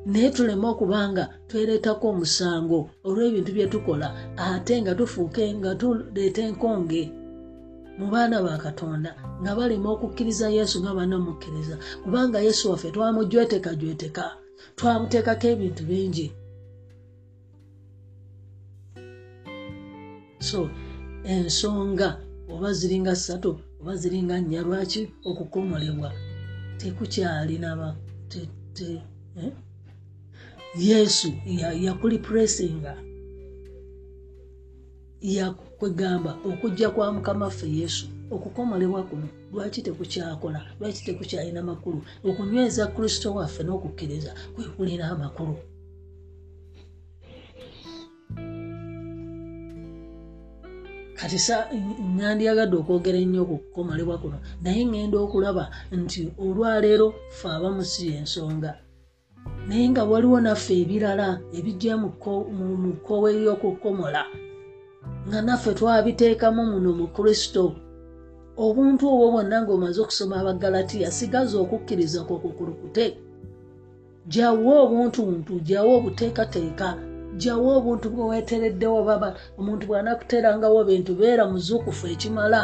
naye 0.06 0.30
tuleme 0.30 0.66
okubanga 0.72 1.24
twereetako 1.48 2.04
omusango 2.12 2.78
olw'ebintu 3.06 3.50
bye 3.56 3.66
tukola 3.72 4.08
ate 4.46 4.74
nga 4.82 4.92
tufuuke 4.98 5.44
nga 5.58 5.70
tuleeta 5.80 6.42
enkonge 6.48 7.02
mu 7.98 8.06
baana 8.12 8.36
ba 8.44 8.54
katonda 8.64 9.10
nga 9.40 9.52
balema 9.56 9.88
okukkiriza 9.94 10.46
yesu 10.56 10.76
nga 10.82 10.92
banamukkiriza 10.98 11.76
kubanga 12.02 12.38
yesu 12.46 12.62
waffe 12.70 12.88
twamujwetekajweteka 12.94 14.24
twamuteekako 14.76 15.46
ebintu 15.54 15.82
bingi. 15.90 16.26
So 20.48 20.58
ensonga 21.32 22.08
oba 22.52 22.68
ziringa 22.78 23.14
ssatu 23.16 23.50
oba 23.80 23.92
ziringa 24.00 24.36
nnya 24.40 24.60
lwaki 24.66 25.02
okukomolebwa? 25.28 26.10
Tekukyalinaba 26.78 27.88
eh? 29.42 29.52
Yesu 30.76 31.32
yakulipuresinga 31.80 33.02
yakwegamba 35.20 36.38
okujja 36.44 36.90
kwa 36.90 37.12
mukama 37.12 37.50
ffe 37.50 37.68
yesu 37.70 38.06
okukomolebwa 38.30 39.02
kuno 39.02 39.28
lwaki 39.52 39.82
tekukyakola 39.82 40.60
lwaki 40.80 41.04
tekukyalina 41.04 41.62
makulu 41.62 42.02
okunyweza 42.28 42.86
kristo 42.86 43.34
waffe 43.34 43.62
n'okukkiriza 43.62 44.32
kwekulina 44.54 45.04
amakulu. 45.10 45.56
Kati 51.18 51.38
sa 51.38 51.56
nandyagadde 52.16 52.76
okwogera 52.76 53.18
ennyo 53.18 53.42
okukomolebwa 53.42 54.18
kuno 54.18 54.38
naye 54.62 54.82
ŋŋenda 54.84 55.16
okulaba 55.24 55.64
nti 55.92 56.20
olwaleero 56.44 57.08
fe 57.38 57.48
abamu 57.48 57.84
si 57.84 58.04
ensonga 58.18 58.83
naye 59.68 59.88
nga 59.88 60.02
waliwo 60.10 60.40
naffe 60.40 60.72
ebirala 60.82 61.28
ebijja 61.58 61.94
mu 62.02 62.08
kkowe 62.96 63.28
ly'okukomola 63.38 64.22
nga 65.28 65.38
naffe 65.46 65.70
twabiteekamu 65.78 66.62
muno 66.70 66.90
mu 67.00 67.06
kristo. 67.16 67.64
Obuntu 68.64 69.02
obwo 69.12 69.26
bwonna 69.32 69.56
ng'omaze 69.62 69.98
okusoma 70.00 70.34
abagalatiya 70.38 71.10
sigaza 71.16 71.56
okukkiriza 71.64 72.20
kwokukulukute 72.26 73.06
jawo 74.32 74.72
obuntuntu 74.84 75.52
jawo 75.68 75.90
obuteekateeka 75.98 76.88
jawo 77.42 77.68
obuntu 77.78 78.06
bwe 78.12 78.24
weetereddewo 78.30 79.00
baba 79.08 79.28
omuntu 79.58 79.84
bw'anakuteerangawo 79.88 80.80
bintu 80.88 81.12
beera 81.18 81.44
muzuukufu 81.50 82.04
ekimala 82.14 82.60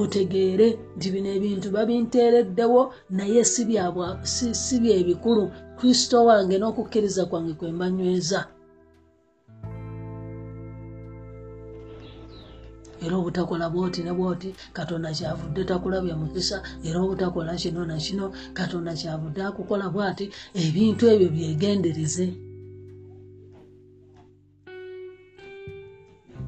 otegeere 0.00 0.78
nti 0.96 1.08
bino 1.12 1.28
ebintu 1.36 1.68
babinteereddewo 1.70 2.80
naye 3.10 3.44
si 4.64 4.76
byebikulu 4.82 5.44
kristo 5.78 6.16
wange 6.28 6.56
n'okukkiriza 6.58 7.22
kwange 7.26 7.52
kwe 7.58 7.72
mbanyweza. 7.72 8.40
Era 13.04 13.16
obutakola 13.16 13.66
bwoti 13.70 14.00
ne 14.02 14.12
bwoti 14.18 14.54
katonda 14.72 15.10
kyavudde 15.10 15.64
takulabya 15.64 16.14
mukisa. 16.16 16.62
Era 16.86 16.98
obutakola 17.00 17.54
kino 17.60 17.84
nakino 17.84 18.26
katonda 18.54 18.92
kyavudde 18.94 19.42
akukola 19.42 19.86
bwati. 19.90 20.30
Ebintu 20.54 21.02
ebyo 21.12 21.28
byegendereze. 21.34 22.26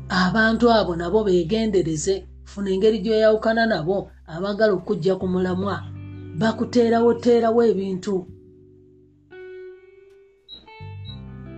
Abantu 0.08 0.64
abo 0.70 0.92
nabo 0.96 1.24
begendereze 1.24 2.14
funa 2.54 2.70
engeri 2.70 2.98
gy'oyawukana 3.04 3.66
nabo 3.66 3.96
abaagala 4.34 4.72
okujja 4.78 5.14
ku 5.20 5.26
mulamwa. 5.26 5.76
Bakuteerawoteerawo 6.40 7.60
ebintu. 7.70 8.14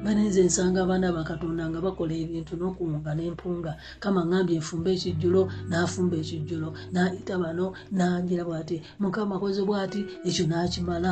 Banenze 0.05 0.41
ensanga 0.47 0.79
abaana 0.83 1.13
bakatonda 1.17 1.65
nga 1.69 1.81
bakola 1.85 2.15
ebintu 2.25 2.53
n'okuwunga 2.57 3.13
n'empunga. 3.15 3.73
Kama 4.03 4.21
ngambye 4.27 4.57
enfumba 4.57 4.89
ekijjulo 4.97 5.43
n'afumba 5.69 6.17
ekijjulo 6.23 6.69
nayita 6.93 7.35
bano 7.43 7.67
nanjira 7.97 8.43
bwati. 8.49 8.77
Mukama 9.01 9.37
akoze 9.37 9.63
bwati 9.69 10.01
ekyo 10.29 10.45
n'akimala. 10.49 11.11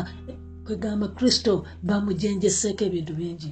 Kwegamba 0.65 1.07
kristo 1.17 1.53
bamujenjeseeko 1.89 2.83
ebintu 2.89 3.13
bingi. 3.21 3.51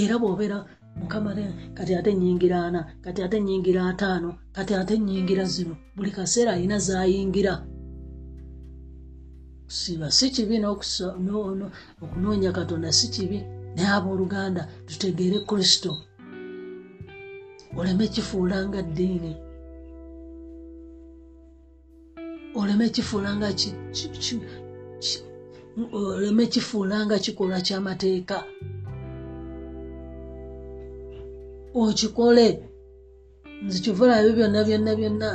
Era 0.00 0.14
bw'obeera 0.18 0.58
mukama 0.96 1.34
kati 1.74 1.94
ate 1.94 2.14
nyingira 2.14 2.64
ana 2.66 2.94
kati 3.00 3.22
ate 3.22 3.40
nyingira 3.40 3.88
ataano 3.88 4.34
kati 4.52 4.74
ate 4.74 4.98
nyingira 4.98 5.44
zino. 5.44 5.76
Buli 5.96 6.10
kaseera 6.10 6.52
alina 6.52 6.78
zayingira. 6.78 7.66
Siba 9.66 10.10
si 10.10 10.30
kibi 10.30 10.58
n'okunoonya 10.58 12.52
katonda 12.52 12.92
si 12.92 13.08
kibi. 13.08 13.42
Naye 13.76 13.88
abooluganda 13.88 14.68
tutegeere 14.86 15.40
kristo. 15.40 15.96
Oleme 17.76 18.08
kifuulanga 18.08 18.82
ddiini. 18.82 19.36
Oleme 22.54 22.88
kifuulanga 22.88 23.48
oleme 25.92 26.46
kifuulanga 26.46 27.18
kikolwa 27.18 27.60
kyamateeka 27.60 28.44
okikole 31.74 32.46
nze 33.64 33.78
kivulayo 33.84 34.32
byonna 34.36 34.64
byonna 34.64 34.92
byonna. 34.98 35.30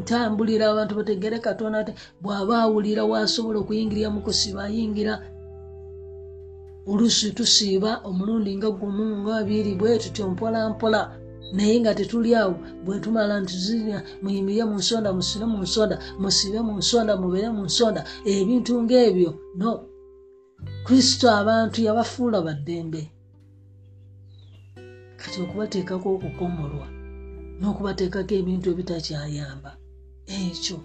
Ntambulira 0.00 0.64
abantu 0.72 0.92
bategere 0.98 1.38
katonda 1.38 1.84
te 1.84 1.92
bw'aba 2.22 2.54
awulira 2.64 3.02
waasobola 3.04 3.58
okuyingirira 3.60 4.08
mu 4.14 4.20
kusiba 4.26 4.64
ayingira. 4.64 5.14
Oluusi 6.90 7.32
tusiiba 7.36 7.90
omulundi 8.08 8.56
nga 8.56 8.70
gumu 8.70 9.04
nga 9.20 9.32
abiri 9.40 9.72
bwe 9.80 9.98
tutyo 10.02 10.24
mpola 10.32 10.58
mpola. 10.72 11.00
Naye 11.52 11.80
nga 11.80 11.94
tetuli 11.94 12.30
awo 12.34 12.56
bwe 12.84 13.00
tumala 13.04 13.40
ntizira 13.40 13.98
muyimirire 14.22 14.64
mu 14.70 14.76
nsonda 14.80 15.12
musire 15.16 15.44
mu 15.52 15.58
nsonda 15.64 15.96
musibe 16.22 16.58
mu 16.66 16.72
nsonda 16.80 17.12
mubeere 17.20 17.48
mu 17.56 17.62
nsonda. 17.68 18.00
Ebintu 18.24 18.72
ng'ebyo 18.82 19.30
no. 19.60 19.70
Kristo 20.86 21.26
abantu 21.40 21.78
yabafuula 21.86 22.38
baddembe 22.46 23.02
kati 25.24 25.38
okubateekako 25.44 26.06
okukomolwa 26.16 26.86
n'okubateekako 27.58 28.32
ebintu 28.40 28.66
ebitakyayamba. 28.72 29.70
Ekyo 30.40 30.78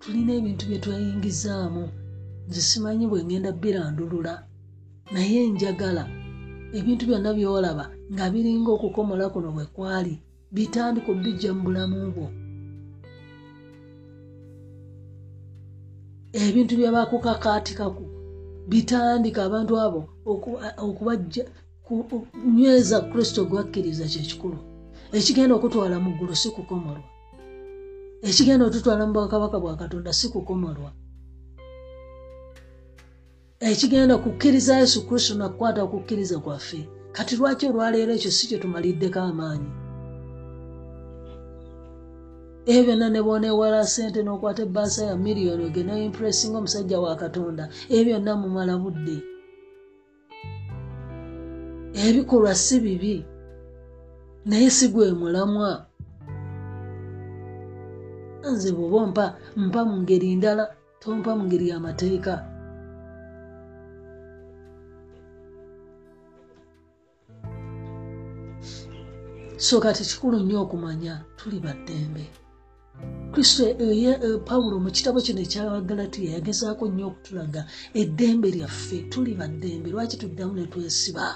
tulina 0.00 0.32
ebintu 0.38 0.64
bye 0.66 0.78
twayingizaamu. 0.82 1.84
Nze 2.48 2.60
simanyi 2.68 3.04
bwe 3.06 3.24
ngenda 3.24 3.50
birandulula. 3.62 4.34
Naye 5.12 5.40
njagala 5.52 6.04
ebintu 6.78 7.02
byonna 7.08 7.30
byolaba 7.38 7.84
nga 8.12 8.24
biringa 8.32 8.70
okukomola 8.76 9.24
kuno 9.32 9.48
bwe 9.54 9.66
kwali 9.74 10.14
bitandika 10.54 11.08
obijja 11.12 11.50
mu 11.56 11.62
bulamu 11.66 11.96
bwo. 12.14 12.28
Ebintu 16.44 16.72
byebakukakaatikaku 16.78 18.04
bitandika 18.70 19.40
abantu 19.48 19.72
abo 19.84 20.00
okubajja 20.86 21.44
nyweza 22.54 23.00
kristo 23.10 23.40
gwakkiriza 23.44 24.04
kyekikulu 24.12 24.58
ekigenda 25.18 25.54
okutwala 25.54 25.96
mu 26.04 26.10
ggulu 26.14 26.34
si 26.36 26.48
kukomolwa 26.56 27.08
ekigenda 28.28 28.64
otutwala 28.66 29.02
mu 29.06 29.12
bwakabaka 29.14 29.56
bwa 29.62 29.74
katonda 29.80 30.10
si 30.18 30.26
kukomolwa 30.32 30.90
ekigenda 33.70 34.14
kukkiriza 34.18 34.78
yesu 34.82 35.06
kristo 35.06 35.32
nakukwata 35.34 35.80
okukkiriza 35.82 36.38
kwaffe. 36.44 36.80
Kati 37.12 37.36
lwaki 37.36 37.66
olwaleero 37.66 38.12
ekyo 38.14 38.30
si 38.30 38.44
kye 38.48 38.58
tumaliddeko 38.62 39.20
amaanyi? 39.30 39.70
Ebyo 42.66 42.82
byonna 42.86 43.06
ne 43.10 43.20
boonewala 43.26 43.86
sente 43.94 44.20
n'okwata 44.22 44.62
ebbaasa 44.66 45.02
ya 45.10 45.16
miliyoni 45.16 45.62
ogenda 45.68 45.98
impressinga 45.98 46.58
omusajja 46.58 46.98
wa 47.04 47.16
katonda 47.22 47.64
ebyo 47.96 48.04
byonna 48.04 48.32
mumala 48.40 48.74
budde 48.82 49.16
ebikolwa 51.94 52.54
si 52.54 52.80
bibi 52.80 53.24
naye 54.44 54.70
si 54.70 54.88
gwe 54.88 55.12
mulamwa. 55.12 55.86
Nze 58.52 58.72
bwoba 58.72 59.06
mpa 59.06 59.26
mpa 59.56 59.80
mu 59.84 59.96
ngeri 60.02 60.36
ndala 60.36 60.64
tompa 61.00 61.30
mu 61.36 61.42
ngeri 61.46 61.68
y'amateeka. 61.70 62.34
So 69.56 69.80
kati 69.80 70.02
kikulu 70.04 70.38
nnyo 70.38 70.62
okumanya 70.62 71.24
tuli 71.36 71.58
baddembe. 71.60 72.24
Kristo 73.32 73.64
pawulo 74.44 74.76
mu 74.84 74.90
kitabo 74.90 75.20
kino 75.20 75.40
ekyabagalatiya 75.40 76.34
yagezaako 76.36 76.88
nnyo 76.88 77.06
okutulaga 77.06 77.62
eddembe 77.94 78.48
lyaffe 78.50 78.98
tuli 79.12 79.32
baddembe 79.34 79.90
lwaki 79.90 80.16
tuddamu 80.16 80.54
ne 80.54 80.66
twesiba 80.66 81.26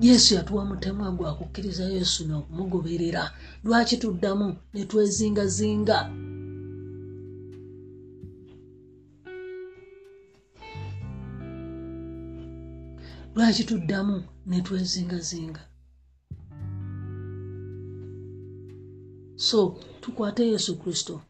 yesu 0.00 0.34
yatuwa 0.34 0.64
mutemwa 0.64 1.12
gwa 1.12 1.34
kukkiriza 1.34 1.84
yesu 1.84 2.26
n'okumugoberera. 2.28 3.30
Lwaki 3.64 3.96
tuddamu 3.96 4.56
ne 4.74 4.84
twezingazinga? 4.84 5.98
Lwaki 13.34 13.64
tuddamu 13.64 14.22
ne 14.46 14.60
twezingazinga? 14.62 15.60
So 19.36 19.80
tukwate 20.00 20.48
yesu 20.48 20.78
kristo 20.78 21.20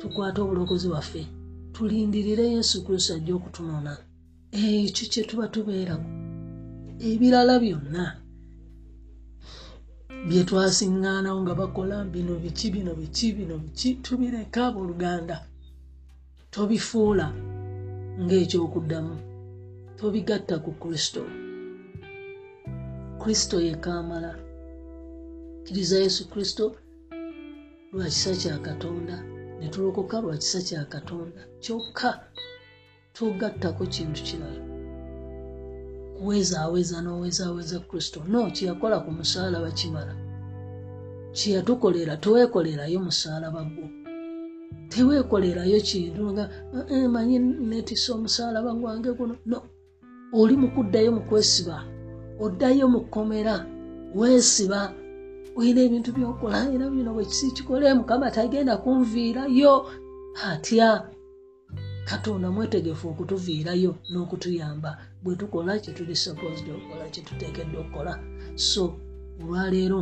tukwate 0.00 0.40
obulokozi 0.40 0.88
bwaffe 0.88 1.26
tulindirire 1.72 2.46
yesu 2.56 2.84
kristo 2.84 3.14
ajja 3.14 3.34
okutunona. 3.34 3.92
Ekyo 4.52 5.04
kye 5.12 5.22
tuba 5.24 5.48
tubeeraku 5.48 6.23
ebirala 7.00 7.58
byonna 7.62 8.04
bye 10.28 10.42
twasiŋŋaanawo 10.48 11.38
nga 11.42 11.54
bakola 11.60 11.96
bino 12.14 12.34
biki 12.42 12.68
bino 12.74 12.92
biki 13.00 13.28
bino 13.36 13.54
biki 13.64 13.88
tubireka 14.04 14.60
abooluganda. 14.68 15.36
Tobifuula 16.52 17.26
ng'ekyokuddamu 18.22 19.14
tobigatta 19.98 20.56
ku 20.64 20.70
kristo. 20.82 21.22
Kristo 23.20 23.56
yekamala 23.66 24.32
kkiriza 25.62 25.96
yesu 26.04 26.22
kristo 26.32 26.64
lwa 27.92 28.06
kisa 28.12 28.32
kya 28.40 28.56
katonda 28.66 29.16
ne 29.58 29.66
tulokoka 29.72 30.16
lwa 30.20 30.36
kisa 30.42 30.60
kya 30.68 30.84
katonda. 30.92 31.40
Kyokka 31.62 32.10
togattako 33.16 33.82
kintu 33.94 34.22
kirala 34.22 34.73
kuwezaaweza 36.16 36.96
n'owezaaweza 37.02 37.78
kristo. 37.88 38.18
No 38.28 38.50
kyeyakola 38.54 38.96
ku 39.04 39.10
musaalaba 39.10 39.70
kimala 39.70 40.14
kyeyatukolera 41.36 42.16
teweekolerayo 42.22 42.98
musaalaba 43.06 43.62
gwo 43.72 43.86
teweekolerayo 44.90 45.78
kintu 45.88 46.22
nga 46.32 46.44
eh, 46.90 47.08
manyi 47.14 47.38
netisa 47.38 48.14
omusaalaba 48.14 48.70
gwange 48.80 49.10
guno. 49.18 49.34
No 49.50 49.58
oli 50.38 50.54
mukuddayo 50.62 51.10
mukwesiba 51.16 51.76
oddayo 52.44 52.86
mukomera 52.94 53.54
weesiba 54.18 54.80
olina 55.58 55.80
ebintu 55.86 56.10
byokola 56.16 56.58
era 56.74 56.90
bino 56.90 57.10
bwekisi 57.14 57.50
kikole 57.56 57.94
mukama 57.94 58.30
tagenda 58.30 58.74
kunviirayo. 58.82 59.74
Atya? 60.50 60.90
Katonda 62.08 62.50
mwetegefu 62.50 63.04
okutuviirayo 63.08 63.92
n'okutuyamba 64.10 64.90
bwe 65.24 65.36
tukola 65.40 65.72
kyetuli 65.82 66.16
supposed 66.16 66.66
okukola 66.76 67.04
kyetuteekeddwa 67.12 67.80
okukola 67.80 68.12
so 68.70 68.84
olwaleero 69.40 70.00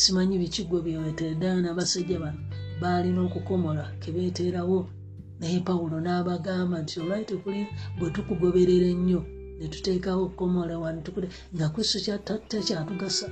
simanyi 0.00 0.36
bikigwe 0.42 0.78
byeweteeddayo 0.84 1.58
n'abasajja 1.62 2.18
bano 2.22 2.40
baalina 2.80 3.20
okukomola 3.26 3.84
kebeeteerawo 4.02 4.78
naye 5.40 5.58
pawulo 5.66 5.96
n'abagamba 6.02 6.76
nti 6.82 6.94
olwaite 7.00 7.34
kuli 7.42 7.62
bwe 7.98 8.08
tukugoberera 8.14 8.86
ennyo 8.94 9.20
ne 9.58 9.66
tuteekawo 9.72 10.20
okukomola 10.24 10.74
wano 10.82 11.00
tukule 11.06 11.28
nga 11.54 11.66
kristo 11.72 11.98
takyatugasa 12.50 13.28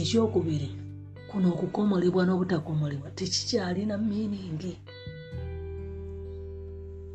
ekyokubiri 0.00 0.68
kuno 1.28 1.46
okukomolebwa 1.54 2.22
n'obutakomolebwa 2.24 3.08
tekikyalina 3.18 3.94
miiningi 4.08 4.72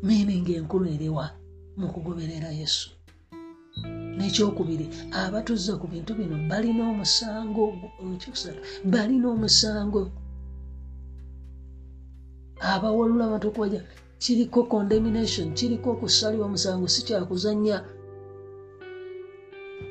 miiningi 0.06 0.52
enkulu 0.58 0.84
eriwa 0.94 1.26
mu 1.78 1.86
kugoberera 1.92 2.50
yesu 2.60 2.99
nekyokubiri 4.16 4.86
abatuza 5.22 5.72
ku 5.80 5.86
bintu 5.92 6.10
bino 6.18 6.36
balina 6.50 6.82
omusango 6.92 7.64
ekyokusatu 8.14 8.60
balina 8.92 9.26
omusango. 9.34 10.02
Abawalula 12.72 13.24
amatokoja 13.26 13.80
kiriko 14.22 14.60
condemnation 14.72 15.48
kiriko 15.58 15.88
okusalibwa 15.94 16.46
omusango 16.46 16.86
si 16.94 17.00
kyakuzanya 17.06 17.78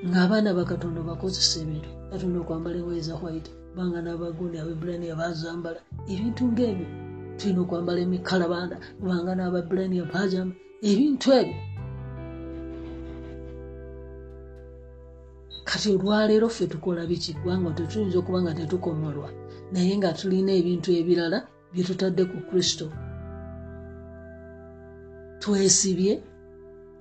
ng'abaana 0.07 0.49
bakatonda 0.57 1.01
bakozesa 1.09 1.55
ebintu 1.63 1.89
katonda 2.09 2.37
okwambala 2.39 2.77
engoye 2.79 3.01
za 3.07 3.15
white 3.21 3.49
banga 3.75 3.99
n'abagundi 4.01 4.55
abebulania 4.57 5.19
bazambala 5.21 5.79
ebintu 6.13 6.43
ngaebyo 6.51 6.87
tulina 7.37 7.59
okwambala 7.63 7.99
emikalabanda 8.05 8.75
banga 9.05 9.33
n'ababulania 9.35 10.03
bajamba 10.13 10.55
ebintu 10.89 11.27
ebyo 11.39 11.57
kati 15.69 15.87
olwaleero 15.93 16.49
ffe 16.49 16.67
tukola 16.67 17.05
biki? 17.05 17.33
Kubanga 17.33 17.69
tetuyinza 17.77 18.17
okuba 18.19 18.41
nga 18.41 18.53
tetukomolwa. 18.57 19.29
Naye 19.71 19.93
nga 19.97 20.13
tulina 20.17 20.51
ebintu 20.59 20.89
ebirala 20.99 21.37
byetutadde 21.71 22.23
ku 22.31 22.37
kristo. 22.49 22.85
Twesibye 25.41 26.13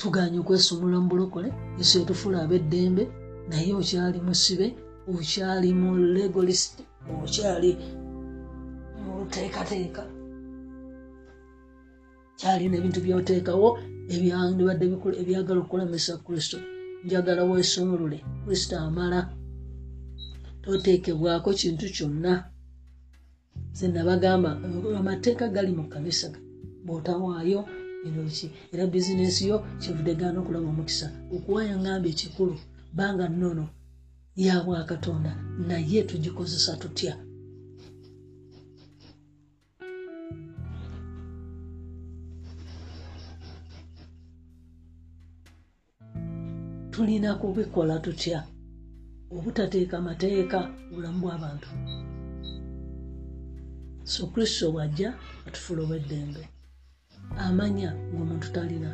tuganye 0.00 0.38
okwesumula 0.40 0.96
mu 1.02 1.08
bulokole 1.12 1.48
yesu 1.78 1.94
etufuula 2.02 2.38
ab'eddembe 2.44 3.04
naye 3.50 3.70
okyali 3.80 4.18
musibe 4.26 4.66
okyali 5.12 5.68
mu 5.80 5.90
legolist 6.14 6.74
okyali 7.22 7.70
mu 9.02 9.10
luteekateeka. 9.18 10.02
Kyalina 12.38 12.74
ebintu 12.78 13.00
byoteekawo 13.04 13.68
ebyandibadde 14.14 14.84
ebyagala 15.20 15.58
okukulemesa 15.60 16.12
kristo 16.26 16.58
njagala 17.04 17.42
weesumulule 17.44 18.18
kristo 18.44 18.78
amala. 18.78 19.20
Toteekebwako 20.62 21.52
kintu 21.52 21.86
kyonna. 21.94 22.32
Ze 23.72 23.88
nabagamba 23.88 24.50
amateeka 24.98 25.48
gali 25.48 25.72
mu 25.72 25.84
kanisa 25.88 26.28
bwotawaayo 26.84 27.60
bino 28.04 28.22
ki? 28.36 28.46
Era 28.72 28.86
bizinesi 28.86 29.48
yo 29.48 29.56
kivudde 29.80 30.14
gaana 30.14 30.40
okulaba 30.40 30.68
omukisa. 30.68 31.06
Okuwaayo 31.34 31.76
ngambye 31.80 32.10
ekikulu 32.12 32.54
banga 32.96 33.28
nnono 33.28 33.68
yabwakatonda 34.36 35.32
naye 35.68 36.02
tugikozesa 36.02 36.76
tutya 36.76 37.27
tulina 46.98 47.34
kubikola 47.34 47.98
tutya? 47.98 48.42
Obutateeka 49.30 50.00
mateeka 50.00 50.58
bulamu 50.90 51.18
bw'abantu. 51.22 51.68
So 54.04 54.26
kristo 54.26 54.72
bwajja 54.72 55.14
atufuula 55.46 55.82
obweddembe. 55.82 56.42
Amanya 57.36 57.94
ngaomuntu 57.94 58.48
talina. 58.52 58.90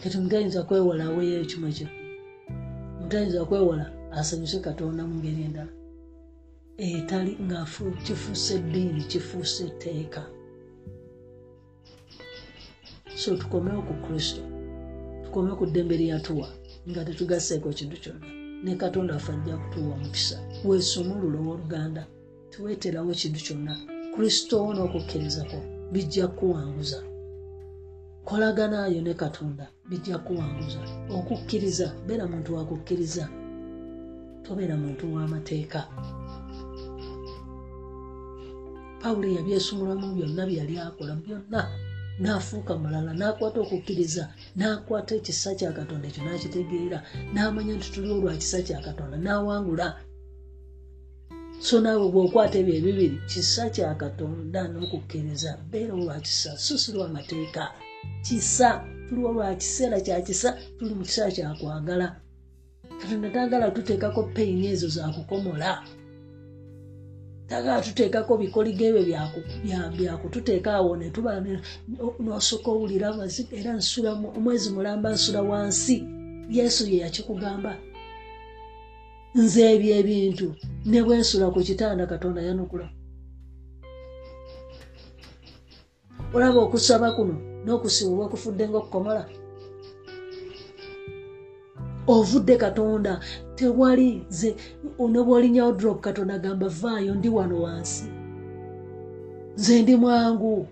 Kati 0.00 0.16
mutayinza 0.18 0.62
kwewala 0.62 1.04
aweeyo 1.04 1.40
ekimu 1.44 1.66
ekyo? 1.68 1.88
Mutayinza 3.00 3.44
kwewala 3.44 3.86
asanyuse 4.18 4.58
katonda 4.64 5.02
mu 5.08 5.14
ngeri 5.20 5.42
endala? 5.48 5.72
Etali 6.78 7.32
nga 7.44 7.68
kifuuse 8.04 8.54
eddiini 8.56 9.04
kifuuse 9.10 9.64
etteeka 9.68 10.22
so 13.20 13.36
tukomewo 13.36 13.82
ku 13.88 13.94
kristo 14.04 14.55
tukome 15.36 15.54
ku 15.54 15.66
ddembe 15.66 15.96
lyatuwa 16.00 16.48
nga 16.88 17.04
tetugaseeko 17.04 17.68
kintu 17.68 17.96
kyonna. 18.02 18.26
Ne 18.64 18.74
katonda 18.74 19.14
afe 19.14 19.32
ajja 19.32 19.56
kutuwa 19.56 19.94
omukisa. 19.94 20.36
Weesumulula 20.64 21.38
owooluganda 21.40 22.02
tiweeterawo 22.50 23.12
kintu 23.20 23.40
kyonna. 23.46 23.74
Kristo 24.14 24.56
n'okukkirizako 24.74 25.58
bijja 25.92 26.26
kuwanguza. 26.28 26.98
Kolaganayo 28.24 29.00
ne 29.02 29.14
katonda 29.14 29.64
bijja 29.88 30.16
kuwanguza. 30.18 30.80
Okukkiriza 31.16 31.86
beera 32.06 32.24
muntu 32.26 32.54
wakukkiriza. 32.56 33.24
Tobeera 34.42 34.76
muntu 34.76 35.04
w'amateeka. 35.14 35.80
Pawulo 39.00 39.28
yabyesumulamu 39.36 40.06
byonna 40.16 40.42
byali 40.48 40.74
akola 40.78 41.14
byonna 41.22 41.60
n'afuuka 42.22 42.72
mulala 42.82 43.12
n'akwata 43.18 43.58
okukkiriza 43.64 44.24
n'akwata 44.58 45.12
ekisa 45.18 45.50
kya 45.58 45.70
katonda 45.78 46.06
ekyo 46.08 46.22
n'akitegeera 46.24 46.98
n'amanya 47.32 47.72
nti 47.76 47.88
tuli 47.92 48.08
olwa 48.14 48.32
kisa 48.40 48.58
kya 48.66 48.78
katonda 48.86 49.16
n'awangula. 49.20 49.88
So 51.66 51.80
naawe 51.80 52.06
bw'okwata 52.12 52.56
ebyo 52.60 52.74
ebibiri 52.80 53.16
kisa 53.30 53.64
kya 53.74 53.94
katonda 54.02 54.60
n'okukkiriza 54.72 55.50
beera 55.70 55.92
olwa 55.98 56.16
kisa 56.26 56.50
so 56.64 56.74
si 56.82 56.88
lwamateeka 56.94 57.64
kisa 58.26 58.68
tuli 59.06 59.22
olwa 59.28 59.54
kiseera 59.60 59.98
kya 60.06 60.20
kisa 60.26 60.48
tuli 60.76 60.94
mu 60.98 61.04
kiseera 61.08 61.30
kyakwagala 61.36 62.06
katonda 63.00 63.28
taagala 63.34 63.70
tuteekako 63.70 64.22
peyini 64.34 64.66
ezo 64.72 64.88
zakukomola 64.96 65.70
tagala 67.48 67.82
tuteekako 67.82 68.36
bikoligo 68.36 68.84
ebyo 68.84 69.02
byakututeeka 69.96 70.70
awo 70.78 70.96
netuba 70.96 71.32
nosooka 72.24 72.68
owulira 72.70 73.08
era 73.58 73.72
nsula 73.78 74.10
omwezi 74.36 74.68
mulamba 74.74 75.08
nsula 75.14 75.40
wansi. 75.42 75.96
Yesu 76.50 76.82
ye 76.90 76.98
yakikugamba 77.04 77.72
nze 79.34 79.60
ebyo 79.74 79.92
ebintu 80.00 80.48
ne 80.86 81.00
bwensula 81.04 81.46
ku 81.54 81.60
kitanda 81.68 82.06
katonda 82.06 82.40
yanukula. 82.48 82.86
Olaba 86.34 86.58
okusaba 86.66 87.08
kuno 87.16 87.34
n'okusibibwa 87.64 88.30
kufudde 88.32 88.64
ngaokukomola 88.68 89.22
ovudde 92.14 92.54
katonda 92.56 93.12
tewali 93.56 94.24
ze 94.28 94.56
ne 94.98 95.20
bwolinyawo 95.26 95.72
drop 95.72 96.00
katonda 96.00 96.34
agamba 96.34 96.68
vaayo 96.68 97.14
ndi 97.14 97.28
wano 97.28 97.62
wansi. 97.62 98.04
Nze 99.56 99.82
ndi 99.82 99.96
mwangu. 99.96 100.66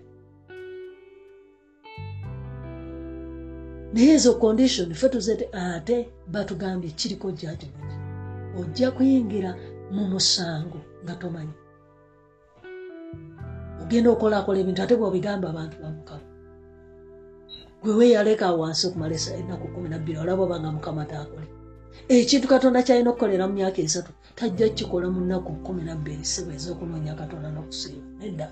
Naye 3.93 4.11
ezo 4.13 4.33
condition 4.33 4.93
fe 4.93 5.09
tuzete 5.09 5.49
ate 5.53 6.09
batugambye 6.31 6.91
kiriko 6.91 7.31
judgment 7.31 7.91
ojja 8.59 8.91
kuyingira 8.91 9.55
mu 9.91 10.03
musango 10.11 10.79
nga 11.03 11.15
tomanyi. 11.15 11.55
Ogenda 13.81 14.09
okolakola 14.11 14.59
ebintu 14.59 14.81
ate 14.81 14.95
bwobigamba 14.95 15.49
abantu 15.49 15.75
bamukama 15.83 16.25
gwe 17.81 17.93
weyaleka 17.99 18.51
wansi 18.51 18.87
okumala 18.87 19.15
enaku 19.39 19.67
kumi 19.73 19.89
nabbiri 19.89 20.17
olaba 20.17 20.43
obanga 20.43 20.71
mukama 20.71 21.05
taakole 21.05 21.47
ekintu 22.09 22.47
katonda 22.47 22.83
kyalina 22.85 23.09
okukolera 23.09 23.47
mu 23.47 23.53
myaka 23.53 23.81
esatu 23.81 24.11
tajja 24.35 24.69
kukikola 24.69 25.07
mu 25.09 25.21
nnaku 25.21 25.51
kumi 25.65 25.81
nabbiri 25.83 26.25
sibwa 26.25 26.53
ez'okunoonya 26.57 27.13
katonda 27.15 27.49
n'okusiiba. 27.51 28.05
Nedda. 28.19 28.47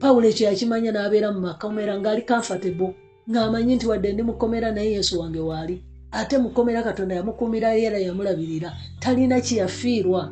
Pawulo 0.00 0.26
ekyo 0.28 0.44
yakimanya 0.48 0.90
n'abeera 0.92 1.28
mu 1.34 1.40
makomera 1.40 1.92
ng'ali 1.98 2.22
comfortable 2.28 2.94
ng'amanyi 3.30 3.72
nti 3.76 3.86
wadde 3.90 4.12
ndi 4.12 4.22
mukomera 4.22 4.68
naye 4.72 4.90
yesu 4.96 5.20
wange 5.20 5.40
waali 5.40 5.76
ate 6.12 6.38
mukomera 6.38 6.82
katonda 6.82 7.14
yamukuumira 7.14 7.74
era 7.74 7.98
yamulabirira. 7.98 8.70
Talina 9.00 9.40
kiyafiirwa 9.40 10.22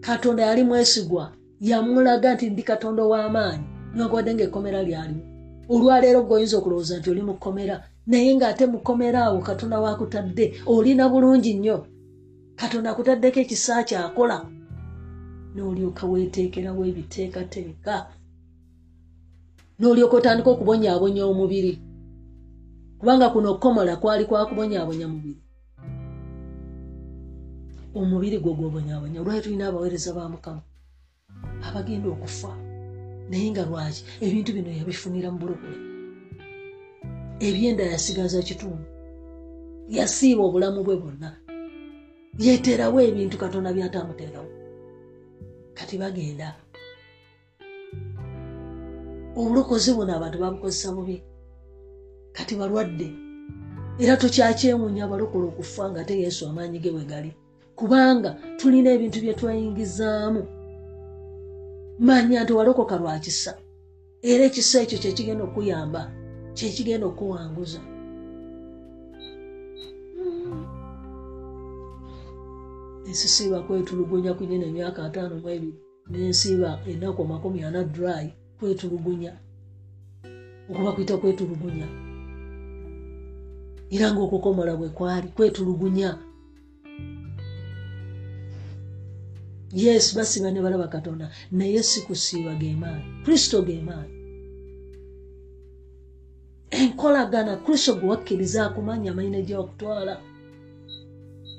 katonda 0.00 0.42
yali 0.42 0.62
mwesigwa 0.64 1.32
yamulaga 1.60 2.34
nti 2.34 2.50
ndi 2.50 2.62
katonda 2.62 3.02
ow'amaanyi 3.02 3.66
nwankwadde 3.94 4.34
ngaekkomera 4.34 4.82
lyalimu. 4.82 5.24
Olwaleero 5.72 6.22
gweoyinza 6.22 6.58
okulowooza 6.58 6.98
nti 6.98 7.10
oli 7.10 7.22
mukomera 7.22 7.76
naye 8.06 8.34
ng'ate 8.36 8.66
mukomera 8.66 9.24
awo 9.24 9.40
katonda 9.40 9.80
wakutadde 9.80 10.44
olina 10.66 11.08
bulungi 11.08 11.54
nnyo. 11.54 11.86
Katonda 12.56 12.90
akutaddeko 12.90 13.40
ekisa 13.40 13.84
kyakola. 13.88 14.38
N'olyoka 15.54 16.06
weeteekerawo 16.06 16.82
ebiteekateeka 16.90 17.94
n'olyoka 19.78 20.16
otandika 20.16 20.50
okubonyaabonya 20.50 21.22
omubiri. 21.30 21.72
Kubanga 22.98 23.32
kuno 23.32 23.46
okukomola 23.50 23.96
kwali 23.96 24.24
kwakubonyaabonya 24.24 25.06
mubiri 25.08 25.40
omubiri. 27.94 28.36
Gwo 28.38 28.54
gwobonyaabonya 28.54 29.20
olwali 29.20 29.42
tulina 29.42 29.64
abaweereza 29.68 30.12
ba 30.16 30.28
mukama? 30.28 30.62
Abagenda 31.66 32.08
okufa. 32.08 32.52
Naye 33.28 33.50
nga 33.50 33.64
lwaki? 33.68 34.02
Ebintu 34.24 34.50
bino 34.52 34.70
yabifunira 34.70 35.30
mu 35.30 35.38
bulokole 35.38 35.89
ebyenda 37.40 37.84
yasigaza 37.92 38.42
kitundu 38.42 38.84
yasiiba 39.96 40.42
obulamu 40.44 40.80
bwe 40.84 40.96
bwonna. 41.00 41.30
Yeeterawo 42.44 42.98
ebintu 43.08 43.36
katonda 43.42 43.74
byatamuteerawo 43.76 44.50
kati 45.76 45.94
bagenda. 46.02 46.48
Obulokozi 49.38 49.90
buno 49.96 50.12
abantu 50.14 50.36
babukozesa 50.38 50.92
bubi. 50.94 51.16
Kati 52.36 52.54
balwadde. 52.60 53.08
Era 54.00 54.16
tokyakyemunya 54.20 55.04
abalokole 55.04 55.46
okufa 55.48 55.90
nga 55.90 56.04
te 56.04 56.14
yesu 56.22 56.46
amaanyi 56.48 56.78
ge 56.78 56.90
bwe 56.92 57.04
gali. 57.10 57.30
Kubanga 57.78 58.30
tulina 58.58 58.90
ebintu 58.92 59.18
bye 59.20 59.34
twayingizaamu. 59.38 60.42
Manya 62.06 62.44
nti 62.44 62.52
walokoka 62.52 62.96
lwakisa 63.00 63.52
era 64.22 64.44
ekisa 64.44 64.82
ekyo 64.84 64.98
kyekigenda 65.02 65.44
okuyamba 65.44 66.19
kyekigenda 66.56 67.06
okuwanguza 67.06 67.80
ensisiiba 73.08 73.58
kwetulugunya 73.66 74.34
kunyina 74.34 74.66
emyaka 74.70 75.00
ataano 75.04 75.34
mu 75.42 75.48
ebiri 75.56 75.78
nensiiba 76.10 76.70
enaku 76.90 77.20
amakumi 77.22 77.58
ana 77.66 77.82
dry 77.94 78.26
kwetulugunya 78.58 79.32
okuba 80.70 80.94
kuyita 80.94 81.16
kwetulugunya 81.20 81.88
era 83.94 84.06
ngaokukomola 84.12 84.72
bwe 84.76 84.88
kwali 84.96 85.28
kwetulugunya 85.36 86.10
yes 89.82 90.14
basiba 90.16 90.50
ne 90.50 90.60
balaba 90.64 90.88
katonda 90.94 91.26
naye 91.50 91.82
si 91.82 92.00
kusiiba 92.06 92.54
gemaani 92.54 93.04
kristo 93.24 93.62
gemaani 93.62 94.19
enkolagana 97.00 97.56
kristo 97.56 97.94
gwe 97.94 98.08
wakkiriza 98.08 98.66
akumanya 98.66 99.10
amanyina 99.10 99.40
gye 99.42 99.56
wakutwala. 99.56 100.20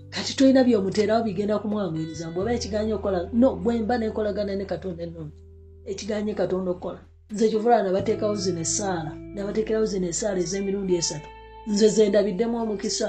Kati 0.10 0.36
tolina 0.36 0.64
byomuteerawo 0.64 1.24
bigenda 1.24 1.60
kumwangiriza 1.60 2.30
bweoba 2.30 2.54
ekiganya 2.54 2.94
okukola 2.96 3.30
no 3.34 3.56
bwemba 3.56 3.98
nenkolagana 3.98 4.54
ne 4.56 4.66
katonda 4.66 5.04
ennungi. 5.04 5.38
Ekiganye 5.92 6.34
katonda 6.34 6.72
okukola 6.72 7.02
nze 7.32 7.50
kyovulaa 7.50 7.84
nabateekawo 7.84 8.36
zino 8.36 8.62
essaala 8.62 9.12
nabateekerawo 9.34 9.86
zino 9.86 10.08
essaala 10.14 10.40
ez'emirundi 10.46 10.94
esatu. 11.02 11.28
Nze 11.68 11.88
zendabiddemu 11.96 12.56
omukisa. 12.62 13.08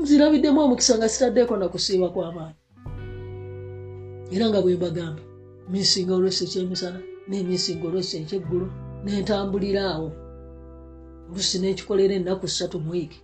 Nzirabiddemu 0.00 0.60
omukisa 0.60 0.96
nga 0.96 1.08
sitaddeko 1.08 1.56
nakusiiba 1.56 2.08
kw'amaanyi. 2.14 2.58
Era 4.34 4.44
nga 4.48 4.60
bwe 4.62 4.76
mbagamba 4.76 5.22
misinga 5.70 6.14
olwesi 6.14 6.44
ekyemisana 6.44 7.00
n'emisinga 7.28 7.84
olwesi 7.88 8.14
ekyeggulu 8.22 8.68
nentambulira 9.04 9.82
awo 9.94 10.08
olusi 11.30 11.56
nenkikolera 11.58 12.14
ennaku 12.18 12.46
ssatu 12.48 12.76
mu 12.84 12.90
wiiki. 12.94 13.20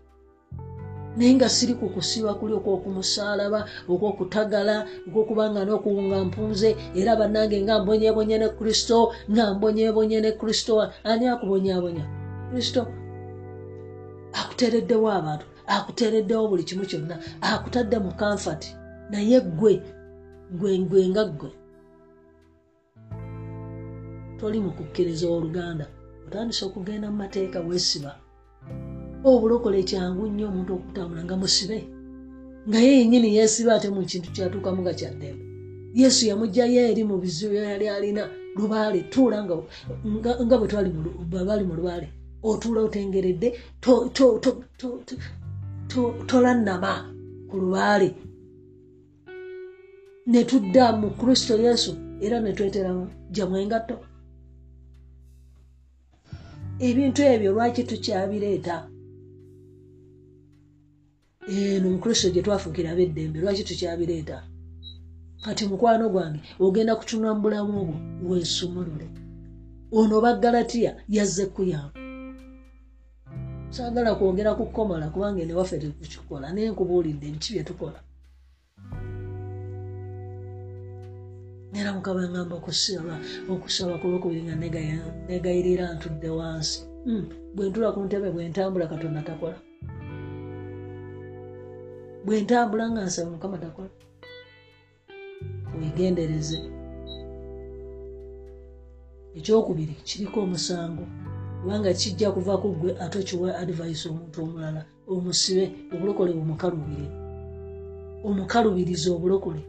Naye 1.17 1.35
nga 1.35 1.49
siri 1.49 1.75
ku 1.75 1.87
kusiba 1.95 2.35
kuli 2.39 2.53
okwokumusalaba 2.59 3.61
okwokutagala 3.93 4.77
okwokubanga 5.09 5.61
n'okuwunga 5.65 6.19
mpunze 6.29 6.71
era 6.99 7.13
bannange 7.21 7.59
nga 7.65 7.75
mbonyebonye 7.83 8.37
ne 8.39 8.49
kristo 8.59 8.99
nga 9.31 9.45
mbonyebonye 9.55 10.19
ne 10.21 10.33
kristo 10.41 10.73
ani 11.11 11.25
akubonyabonya 11.33 12.05
kristo. 12.51 12.81
Akuteereddewo 14.41 15.09
abantu 15.19 15.47
akuteereddewo 15.75 16.45
buli 16.51 16.63
kimu 16.69 16.85
kyonna 16.91 17.17
akutadde 17.41 17.97
mu 18.05 18.13
kanfati 18.21 18.71
naye 19.11 19.41
gwe 19.59 19.73
gwe 20.59 21.03
nga 21.11 21.25
ggwe 21.25 21.51
toli 24.39 24.59
mu 24.61 24.71
kukkiriza 24.79 25.27
oluganda. 25.29 25.87
Otandise 26.27 26.63
okugenda 26.65 27.11
mu 27.11 27.17
mateeka 27.23 27.59
weesiba 27.61 28.13
obulokole 29.25 29.83
kyangu 29.89 30.23
nnyo 30.29 30.47
omuntu 30.51 30.71
okutambula 30.75 31.25
nga 31.25 31.37
musibe. 31.37 31.79
Nga 32.69 32.79
ye 32.85 32.91
yenyini 32.99 33.29
yeesiba 33.37 33.75
ate 33.75 33.89
mu 33.95 34.03
kintu 34.11 34.29
kyatuukamu 34.35 34.81
nga 34.83 34.95
kyaddembe 34.99 35.45
yesu 36.01 36.27
yamugjayo 36.31 36.81
eri 36.91 37.03
mu 37.05 37.17
bizibu 37.23 37.55
yali 37.55 37.89
alina 37.89 38.23
lubaale 38.57 39.01
tuula 39.13 39.39
nga 39.45 40.57
bwe 40.59 41.45
bali 41.49 41.65
mu 41.69 41.75
lubaale. 41.79 42.09
Otuula 42.43 42.81
otengeredde 42.87 43.49
tolannama 46.29 46.93
ku 47.49 47.57
lubaale. 47.63 48.09
Ne 50.27 50.45
tudda 50.45 50.93
mu 51.01 51.09
kristo 51.19 51.55
yesu 51.57 51.93
era 52.21 52.41
ne 52.41 52.53
tweteramu 52.53 53.05
jamu 53.31 53.57
engatto 53.57 53.95
ebintu 56.87 57.21
ebyo 57.33 57.51
lwaki 57.53 57.83
tukyabireeta 57.91 58.77
eno 61.57 61.87
mukristo 61.95 62.29
gye 62.31 62.43
twafuukira 62.43 62.89
abeddembe 62.93 63.39
lwaki 63.43 63.63
tukyabireeta 63.69 64.39
kati 65.45 65.63
mukwano 65.71 66.05
gwange 66.13 66.41
ogenda 66.65 66.93
kutunula 66.99 67.35
mu 67.35 67.41
bulamu 67.45 67.73
obwo 67.83 67.97
weesumulule 68.29 69.07
ono 69.99 70.15
baggalatiya 70.25 70.93
yazze 71.15 71.45
kuyamba 71.55 71.99
saagala 73.75 74.15
kwongera 74.19 74.55
kukomola 74.59 75.07
kubanga 75.13 75.41
enewaffe 75.43 75.77
tekukikola 75.83 76.47
naye 76.53 76.71
nkubuulidde 76.71 77.27
biki 77.33 77.53
bye 77.53 77.65
tukola 77.69 78.01
era 81.77 81.93
mukaba 81.93 82.29
ngamba 82.29 82.55
okusaba 82.57 83.15
okusaba 83.53 84.01
kulwokubiri 84.01 84.43
nga 84.43 84.57
negayirira 85.29 85.85
ntudde 85.95 86.29
wansi. 86.39 86.79
Hmm, 87.05 87.25
bwentula 87.55 87.93
ku 87.93 88.01
ntebe 88.05 88.29
bwentambula 88.35 88.87
katonda 88.89 89.23
takola. 89.29 89.59
Bwentambula 92.25 92.85
nga 92.91 93.03
nsaba 93.07 93.31
mukama 93.31 93.59
takola. 93.59 93.93
Wegendereze. 95.79 96.59
Ekyokubiri 99.39 99.95
kiriko 100.09 100.41
omusango 100.41 101.05
kubanga 101.61 101.93
kijja 101.93 102.29
kuva 102.33 102.55
ku 102.63 102.69
gwe 102.81 102.91
ate 103.03 103.17
okiwa 103.19 103.49
advice 103.63 104.09
omuntu 104.09 104.37
omulala 104.45 104.83
omusibe 105.13 105.65
obulokole 105.93 106.33
bumukalubire. 106.33 107.09
Omukalubiriza 108.27 109.09
obulokole 109.13 109.63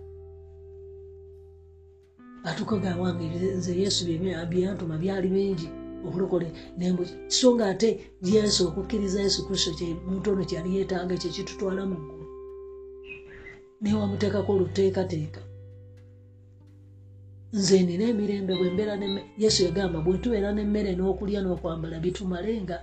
atuuka 2.43 2.77
gawange 2.77 3.25
nze 3.57 3.73
yesu 3.81 4.01
byantuma 4.49 4.97
byali 4.97 5.27
bingi 5.27 5.67
okulokole. 6.07 6.51
So 7.27 7.55
nga 7.55 7.65
ate 7.69 7.89
yesu 8.23 8.67
okukkiriza 8.67 9.21
yesu 9.21 9.45
kristo 9.47 9.71
muntu 10.07 10.31
ono 10.31 10.43
kyali 10.49 10.69
yeetaaga 10.75 11.13
ekyo 11.15 11.29
kitutwala 11.35 11.85
mu 11.89 11.95
ggulu. 12.01 12.25
Naye 13.81 13.95
wamuteekako 13.95 14.51
oluteekateeka. 14.53 15.41
Nze 17.53 17.83
nina 17.83 18.05
emirembe 18.11 18.53
bwembeera 18.55 18.93
yesu 19.37 19.59
yagamba 19.65 19.99
bwetubeera 20.05 20.49
n'emmere 20.53 20.91
n'okulya 20.95 21.39
n'okwambala 21.41 21.99
bitumalenga 22.03 22.77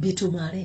bitumale 0.00 0.62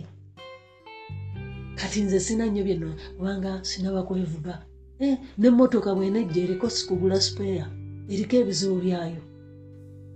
kati 1.82 2.02
nze 2.02 2.20
sina 2.20 2.46
nnyo 2.46 2.64
byeno 2.64 2.94
kubanga 3.18 3.60
sinaba 3.64 4.04
kwevuga. 4.04 4.54
Eh, 5.00 5.18
nemmotoka 5.38 5.96
bwenejja 5.96 6.42
eriko 6.46 6.70
sikugula 6.70 7.18
sipeya 7.22 7.66
eriko 8.10 8.36
ebizibu 8.42 8.76
byayo. 8.86 9.22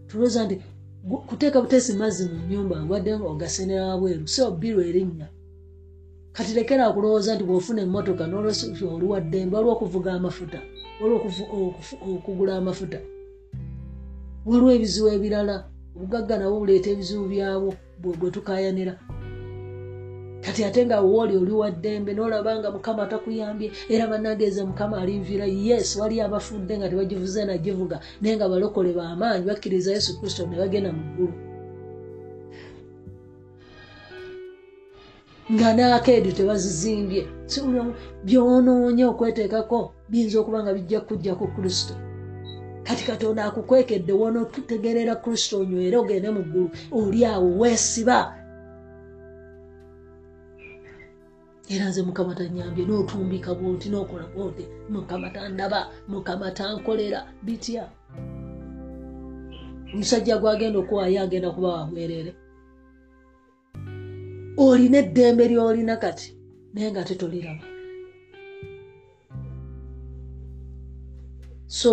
Tulowooza 0.08 0.46
nti 0.46 0.56
kuteeka 1.28 1.62
buteesi 1.62 1.94
mazzi 1.98 2.24
mu 2.30 2.38
nyumba 2.50 2.86
wadde 2.90 3.18
nga 3.18 3.28
ogasenera 3.34 3.86
wabweru 3.90 4.28
si 4.28 4.42
obbiru 4.42 4.82
erinnya 4.82 5.28
kati 6.36 6.54
lekera 6.54 6.86
akulowooza 6.88 7.36
nti 7.36 7.44
bw'ofuna 7.48 7.82
emmotoka 7.82 8.24
n'olwesi 8.28 8.66
oli 8.94 9.06
waddembe 9.12 9.56
waliwo 9.56 9.74
okuvuga 9.76 10.10
amafuta 10.14 10.60
waliwo 11.02 11.18
okufu- 11.20 11.50
okufu- 11.56 12.00
okugula 12.16 12.58
amafuta. 12.58 13.00
Waliwo 14.46 14.72
ebizibu 14.78 15.08
ebirala 15.16 15.56
obugagga 15.96 16.38
nabwo 16.38 16.60
buleeta 16.62 16.90
ebizibu 16.94 17.26
byabwo 17.34 17.70
bwe 18.02 18.30
tukayanira 18.36 18.94
kati 20.46 20.64
ate 20.64 20.86
nga 20.86 21.02
wooli 21.02 21.38
oli 21.38 21.52
waddembe 21.52 22.14
nolaba 22.14 22.60
nga 22.60 22.72
mukama 22.72 23.06
takuyambye 23.06 23.72
era 23.90 24.08
banageeza 24.08 24.66
mukama 24.66 25.02
alinvira 25.02 25.46
yes 25.46 25.96
wali 25.96 26.22
abafudde 26.22 26.78
nga 26.78 26.90
tebagivuze 26.90 27.46
nagivuga 27.46 28.00
naye 28.22 28.36
nga 28.36 28.50
balokole 28.50 28.94
bamaanyi 28.94 29.46
bakkiriza 29.46 29.92
yesu 29.92 30.20
kristo 30.20 30.46
ne 30.46 30.58
bagenda 30.58 30.92
mu 30.94 31.04
ggulu. 31.10 31.34
Nga 35.54 35.74
naakeedi 35.74 36.34
tebazizimbye. 36.34 37.24
Byonoonye 38.26 39.06
okweteekako 39.06 39.80
biyinza 40.10 40.40
okuba 40.40 40.64
nga 40.64 40.74
bijja 40.74 41.00
kujja 41.02 41.34
ku 41.36 41.48
kristo. 41.56 41.94
Kati 42.86 43.04
katonda 43.10 43.46
akukwekedde 43.46 44.14
wonootegerera 44.14 45.16
kristo 45.24 45.60
onywere 45.62 45.98
ogende 45.98 46.30
mu 46.30 46.42
ggulu 46.46 46.70
oli 46.98 47.26
awo 47.26 47.48
weesiba 47.60 48.45
era 51.70 51.90
nze 51.90 52.02
mukama 52.04 52.36
tanyambye 52.36 52.86
n'otumbika 52.86 53.52
bwoti 53.58 53.90
n'okola 53.90 54.26
bwoti. 54.34 54.64
Mukama 54.90 55.30
tandaba 55.30 55.82
mukama 56.08 56.52
tankolera 56.52 57.20
bitya? 57.46 57.90
Omusajja 59.94 60.38
gwagenda 60.38 60.78
okuwaayo 60.80 61.22
agenda 61.22 61.50
kuba 61.56 61.70
wabwerere 61.76 62.32
olina 64.58 64.98
eddembe 65.04 65.44
lyolina 65.52 65.96
kati 66.04 66.28
naye 66.74 66.92
nga 66.92 67.04
tetoliraba. 67.08 67.66
So 71.68 71.92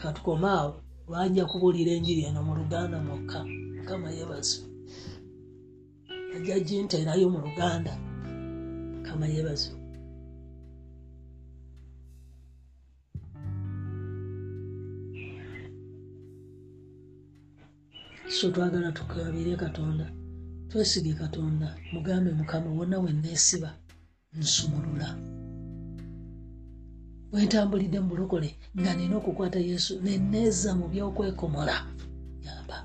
katukome 0.00 0.48
awo 0.48 0.72
lwanja 1.08 1.44
kubuulira 1.50 1.92
enjiri 1.92 2.22
eno 2.28 2.40
mu 2.42 2.52
luganda 2.60 2.96
mwokka. 3.06 3.40
Mukama 3.76 4.08
yebaza 4.16 4.58
ajja 6.36 6.60
ginterayo 6.66 7.26
mu 7.32 7.38
luganda 7.46 7.92
mukama 9.10 9.26
yebaza 9.26 9.70
so 18.28 18.50
twagala 18.50 18.92
tukabire 18.92 19.56
katonda 19.56 20.12
twesige 20.68 21.14
katonda 21.14 21.76
mugambe 21.92 22.30
mukama 22.32 22.70
wonna 22.70 22.98
wenneesiba 22.98 23.74
nsumulula 24.32 25.18
bwentambulidde 27.30 28.00
mu 28.00 28.08
bulokole 28.08 28.50
nga 28.78 28.94
nina 28.94 29.16
okukwata 29.16 29.58
yesu 29.58 29.92
neneeza 30.02 30.70
mu 30.78 30.86
byokwekomola 30.88 31.76
yamba 32.44 32.76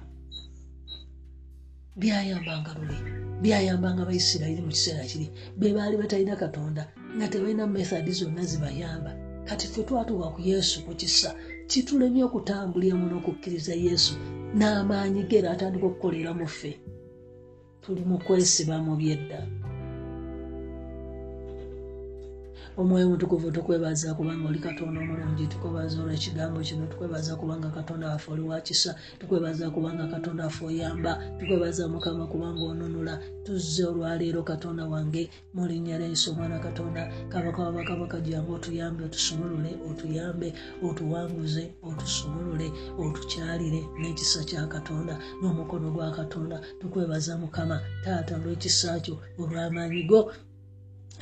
byayambanga 1.99 2.71
luli 2.77 3.24
byayambanga 3.43 4.01
abaisirayiri 4.03 4.61
mu 4.65 4.71
kiseera 4.75 5.03
kiri 5.09 5.27
be 5.59 5.73
baali 5.75 5.95
batalina 6.01 6.35
katonda 6.43 6.83
nga 7.15 7.27
tebalina 7.31 7.67
methodi 7.67 8.11
zonna 8.11 8.43
zibayamba. 8.51 9.11
Kati 9.47 9.67
ffe 9.67 9.81
twatuuka 9.87 10.27
ku 10.35 10.39
yesu 10.51 10.75
ku 10.85 10.91
kisa 10.99 11.29
kitulemye 11.69 12.23
okutambuliramu 12.27 13.05
n'okukkiriza 13.07 13.73
yesu 13.85 14.13
n'amaanyi 14.57 15.21
ge 15.29 15.37
era 15.39 15.49
atandika 15.51 15.85
okukolera 15.87 16.31
mu 16.39 16.47
ffe. 16.47 16.71
Tuli 17.81 18.03
mu 18.09 18.17
kwesiba 18.25 18.75
mu 18.85 18.93
byedda 18.99 19.39
omwoyo 22.77 23.09
mutukuvu 23.09 23.51
tukwebaza 23.51 24.13
kubanga 24.13 24.49
oli 24.49 24.59
katonda 24.59 24.99
omulungi 25.01 25.47
tukwebaza 25.47 26.01
olwekigambo 26.03 26.59
kino 26.59 26.85
tukwebaza 26.87 27.35
kubanga 27.35 27.69
katonda 27.69 28.09
waffe 28.09 28.31
oli 28.31 28.41
wakisa 28.41 28.95
tukwebaza 29.19 29.69
kubanga 29.69 30.07
katonda 30.07 30.43
waffe 30.43 30.65
oyamba 30.65 31.11
tukwebaza 31.39 31.87
mukama 31.87 32.27
kubanga 32.27 32.61
onunula. 32.71 33.19
Tuzze 33.45 33.85
olwaleero 33.85 34.43
katonda 34.43 34.85
wange 34.85 35.29
mu 35.53 35.67
linnya 35.67 35.97
lya 35.99 36.07
yesu 36.07 36.31
omwana 36.31 36.59
katonda. 36.59 37.11
Kabaka 37.29 37.63
wabakabaka 37.63 38.19
jangu 38.21 38.53
otuyambe 38.53 39.03
otusumulule 39.03 39.77
otuyambe 39.89 40.53
otuwanguze 40.83 41.71
otusumulule 41.83 42.71
otukyalire 42.97 43.81
n'ekisa 44.01 44.43
kya 44.43 44.67
katonda 44.67 45.19
n'omukono 45.41 45.91
gwa 45.91 46.11
katonda. 46.11 46.57
Tukwebaza 46.81 47.37
mukama 47.37 47.79
taata 48.03 48.35
olw'ekisa 48.35 48.99
kyo 48.99 49.15
olw'amaanyi 49.39 50.03
go 50.09 50.33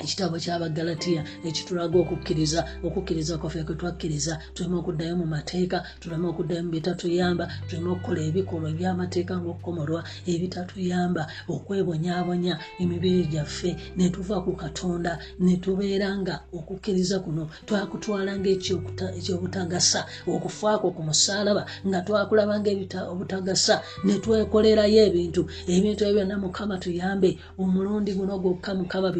ekitabo 0.02 0.36
ky'abagalatiya 0.44 1.22
ekitulaga 1.46 1.98
okukkiriza 2.04 2.60
okukkiriza 2.86 3.38
kwaffe 3.38 3.64
kwe 3.64 3.76
twakkiriza. 3.76 4.34
Tuleme 4.54 4.76
okuddayo 4.82 5.16
mu 5.22 5.26
mateeka 5.26 5.78
tuleme 6.02 6.28
okuddayo 6.32 6.64
mu 6.66 6.72
bitatuyamba 6.72 7.46
tuleme 7.68 7.90
okukola 7.94 8.22
ebikolwa 8.30 8.68
ebyamateeka 8.74 9.34
ng'okukomolwa 9.38 10.02
ebitatuyamba 10.34 11.24
okwebonyabonya 11.54 12.54
emibiri 12.82 13.24
gyaffe 13.34 13.72
ne 13.98 14.10
tuva 14.10 14.42
ku 14.46 14.52
katonda 14.62 15.12
ne 15.40 15.58
tubeera 15.64 16.10
nga 16.20 16.36
okukkiriza 16.58 17.20
kuno 17.26 17.44
twakutwala 17.68 18.32
ngaekyobutagasa 18.40 20.02
okufaako 20.34 20.88
ku 20.96 21.02
musaalaba 21.08 21.64
nga 21.88 22.00
twakulaba 22.06 22.56
ngaobutagasa 22.60 23.76
ne 24.06 24.16
twekolerayo 24.24 25.00
ebintu 25.08 25.42
ebintu 25.74 26.02
ebyo 26.04 26.24
byonna 26.24 26.38
mukama 26.44 26.76
tuyambe 26.84 27.30
omulundi 27.62 28.12
guno 28.18 28.40
gwokka 28.42 28.72
mukama 28.80 29.12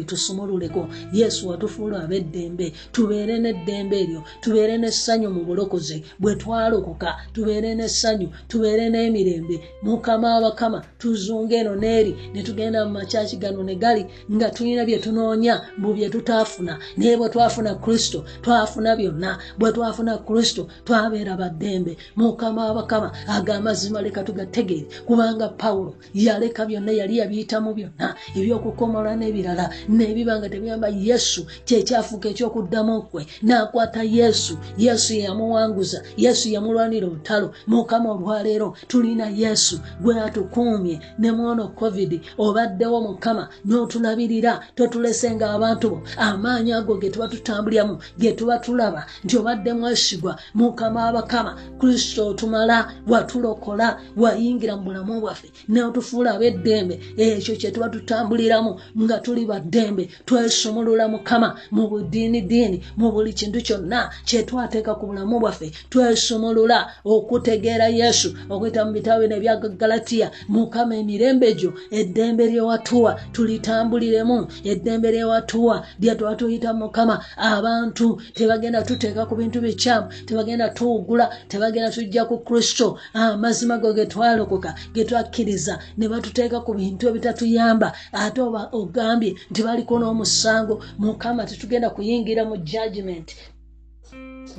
bitusumululeko 0.68 0.88
yesu 1.12 1.48
watufuula 1.48 2.04
ab'eddembe 2.04 2.72
tubeere 2.92 3.38
n'eddembe 3.38 3.96
eryo 4.02 4.22
tubeere 4.40 4.78
n'essanyu 4.78 5.30
mu 5.30 5.44
bulokozi 5.44 6.04
bwe 6.18 6.34
twalokoka 6.36 7.16
tubeere 7.32 7.74
n'essanyu 7.74 8.28
tubeere 8.48 8.88
n'emirembe. 8.90 9.60
Mukama 9.82 10.34
wabakama 10.34 10.82
tuzunga 10.98 11.56
eno 11.56 11.76
n'eri 11.76 12.14
ne 12.34 12.42
tugenda 12.42 12.84
mu 12.84 12.92
makyaki 12.92 13.36
gano 13.36 13.62
ne 13.62 13.74
gali 13.74 14.06
nga 14.32 14.50
tulina 14.50 14.84
bye 14.84 14.98
tunoonya 14.98 15.62
mbu 15.78 15.94
bye 15.94 16.08
tutaafuna 16.10 16.78
naye 16.96 17.16
bwe 17.16 17.28
twafuna 17.28 17.74
kristo 17.74 18.24
twafuna 18.42 18.96
byonna. 18.96 19.38
Bwe 19.58 19.72
twafuna 19.72 20.18
kristo 20.18 20.68
twabeera 20.84 21.36
baddembe. 21.36 21.96
Mukama 22.16 22.66
wabakama 22.66 23.12
ag'amazima 23.28 24.02
leka 24.02 24.22
tugategeere. 24.22 24.86
Kubanga 25.06 25.48
pawulo 25.48 25.94
yaleka 26.14 26.66
byonna 26.66 26.92
yali 26.92 27.18
yabiyitamu 27.18 27.74
byonna 27.74 28.14
ebyokukomola 28.36 29.16
n'ebirala 29.16 29.70
nebiba 29.88 30.38
nga 30.38 30.48
tebiyamba 30.54 30.88
yesu 30.88 31.46
kyekyafuuka 31.66 32.28
ekyokuddamu 32.32 33.02
kwe 33.10 33.26
n'akwata 33.42 34.02
yesu. 34.02 34.54
Yesu 34.78 35.14
yamuwanguza 35.14 35.98
yesu 36.16 36.48
yamulwanira 36.54 37.06
olutalo. 37.06 37.48
Mukama 37.66 38.08
olwaleero 38.14 38.76
tulina 38.88 39.26
yesu. 39.42 39.80
Gwe 40.02 40.20
atukuumye 40.20 41.00
ne 41.18 41.32
mwono 41.32 41.68
covid 41.68 42.20
obaddewo 42.38 43.00
mukama 43.00 43.48
n'otulabirira 43.66 44.52
totulese 44.76 45.30
nga 45.34 45.46
abantu 45.56 45.86
bo. 45.90 45.98
Amaanyi 46.16 46.72
ago 46.72 46.94
ge 47.00 47.10
tuba 47.10 47.28
tutambuliramu 47.28 47.98
ge 48.18 48.32
tuba 48.32 48.58
tulaba 48.58 49.06
nti 49.24 49.36
obadde 49.38 49.72
mwesigwa 49.72 50.38
mukama 50.54 51.04
wabakama 51.04 51.52
kristo 51.80 52.28
otumala 52.28 52.92
watulokola 53.08 54.00
wayingira 54.16 54.76
mu 54.76 54.82
bulamu 54.84 55.20
bwaffe 55.20 55.48
neotufuula 55.68 56.34
ab'eddembe. 56.34 57.00
Ekyo 57.16 57.56
kye 57.56 57.70
tuba 57.70 57.88
tutambuliramu 57.88 58.80
nga 59.02 59.18
tuli 59.18 59.46
baddembe 59.46 60.08
twesumulula 60.44 61.08
mukama 61.08 61.56
mu 61.70 61.88
budiinidiini 61.88 62.82
mu 62.96 63.12
buli 63.12 63.32
kintu 63.32 63.60
kyonna 63.66 64.10
kyetwateeka 64.28 64.94
ku 64.94 65.06
bulamu 65.08 65.40
bwaffe 65.40 65.72
twesumulula 65.90 66.78
okutegeera 67.04 67.88
yesu 67.88 68.28
okuyita 68.52 68.84
mu 68.84 68.92
bitabo 68.92 69.20
bino 69.24 69.36
ebya 69.36 69.56
galatiya 69.56 70.28
mukama 70.48 70.94
emirembe 71.00 71.48
gyo 71.58 71.72
eddembe 71.90 72.44
lyewatuwa 72.52 73.12
tulitambuliremu 73.32 74.38
eddembe 74.70 75.08
lyewatuwa 75.14 75.76
lyetwa 76.00 76.36
tuyita 76.36 76.70
mukama 76.74 77.24
abantu 77.36 78.20
tebagenda 78.36 78.82
tuteeka 78.82 79.24
ku 79.26 79.34
bintu 79.40 79.60
bikyamu 79.64 80.06
tebagenda 80.26 80.68
tuwugula 80.76 81.26
tebagenda 81.48 81.90
tujja 81.90 82.24
ku 82.24 82.36
kristo 82.44 82.98
amazima 83.14 83.78
go 83.78 83.92
ge 83.96 84.06
twalokoka 84.06 84.74
ge 84.92 85.04
twakkiriza 85.08 85.78
ne 85.96 86.08
batuteeka 86.08 86.60
ku 86.60 86.74
bintu 86.74 87.08
ebitatuyamba 87.08 87.88
ate 88.12 88.40
oba 88.44 88.68
ogambye 88.72 89.32
nti 89.50 89.60
baliko 89.62 89.94
n'omusango 90.34 90.82
mukama 90.98 91.46
tetugenda 91.46 91.90
kuyingira 91.94 92.42
mu 92.48 92.56
judgment 92.70 93.28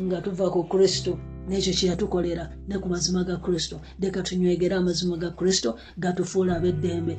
nga 0.06 0.18
tuva 0.24 0.50
ku 0.54 0.62
kristo. 0.72 1.12
Nekyo 1.48 1.74
kyeyatukolera 1.78 2.44
ne 2.68 2.76
ku 2.82 2.88
mazima 2.90 3.24
ga 3.24 3.38
kristo. 3.38 3.76
Leka 4.00 4.22
tunywegera 4.24 4.78
amazima 4.78 5.18
ga 5.18 5.30
kristo 5.38 5.70
gatufuula 5.98 6.52
ab'eddembe 6.58 7.14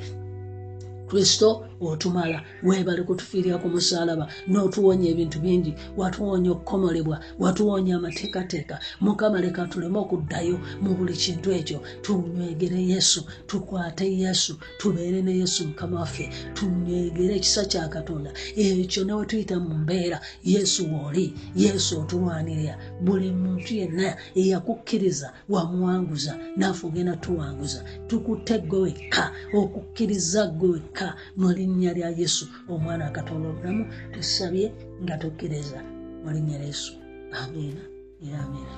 kristo 1.06 1.66
otumala. 1.80 2.42
Webale 2.62 3.02
kutufiirira 3.02 3.58
ku 3.58 3.68
musalaba 3.68 4.28
n'otuwonya 4.48 5.08
ebintu 5.12 5.38
bingi 5.40 5.74
watuwonya 5.96 6.50
okukomolebwa 6.52 7.20
watuwonya 7.38 7.96
amateekateeka. 7.96 8.80
Mukama 9.00 9.40
leka 9.40 9.66
tuleme 9.66 9.98
okuddayo 9.98 10.56
mu 10.82 10.94
buli 10.96 11.12
kintu 11.12 11.52
ekyo. 11.52 11.78
Tunywegere 12.02 12.80
yesu 12.82 13.20
tukwate 13.46 14.06
yesu 14.18 14.58
tubeere 14.78 15.22
ne 15.22 15.32
yesu 15.38 15.68
mukama 15.68 16.00
waffe. 16.00 16.30
Tunywegere 16.54 17.36
ekisa 17.36 17.64
kya 17.64 17.88
katonda. 17.88 18.30
Ekyo 18.56 19.04
newe 19.04 19.26
tuyita 19.26 19.60
mu 19.60 19.74
mbeera. 19.78 20.20
Yesu 20.44 20.88
wooli 20.92 21.34
yesu 21.56 22.00
otulwanirira 22.00 22.78
buli 23.04 23.30
muntu 23.32 23.74
yenna 23.80 24.16
eyakukkiriza 24.40 25.28
wamuwanguza 25.52 26.32
naafe 26.56 26.86
ogenda 26.86 27.16
tuwanguza. 27.16 27.80
Tukutte 28.08 28.58
gwe 28.68 28.78
wekka 28.84 29.24
okukkiriza 29.60 30.46
gwe 30.58 30.68
wekka 30.74 31.08
mu 31.36 31.48
linnya 31.56 31.92
lya 31.96 32.10
yesu. 32.20 32.44
Omwana 32.72 33.06
akatonda 33.06 33.48
obulamu 33.48 33.84
tusabye 34.12 34.66
nga 35.02 35.14
tukkiriza 35.22 35.78
mu 36.22 36.28
linnya 36.34 36.58
lya 36.58 36.66
yesu. 36.72 36.92
Amiina 37.40 37.84
era 38.24 38.38
amiina 38.44 38.74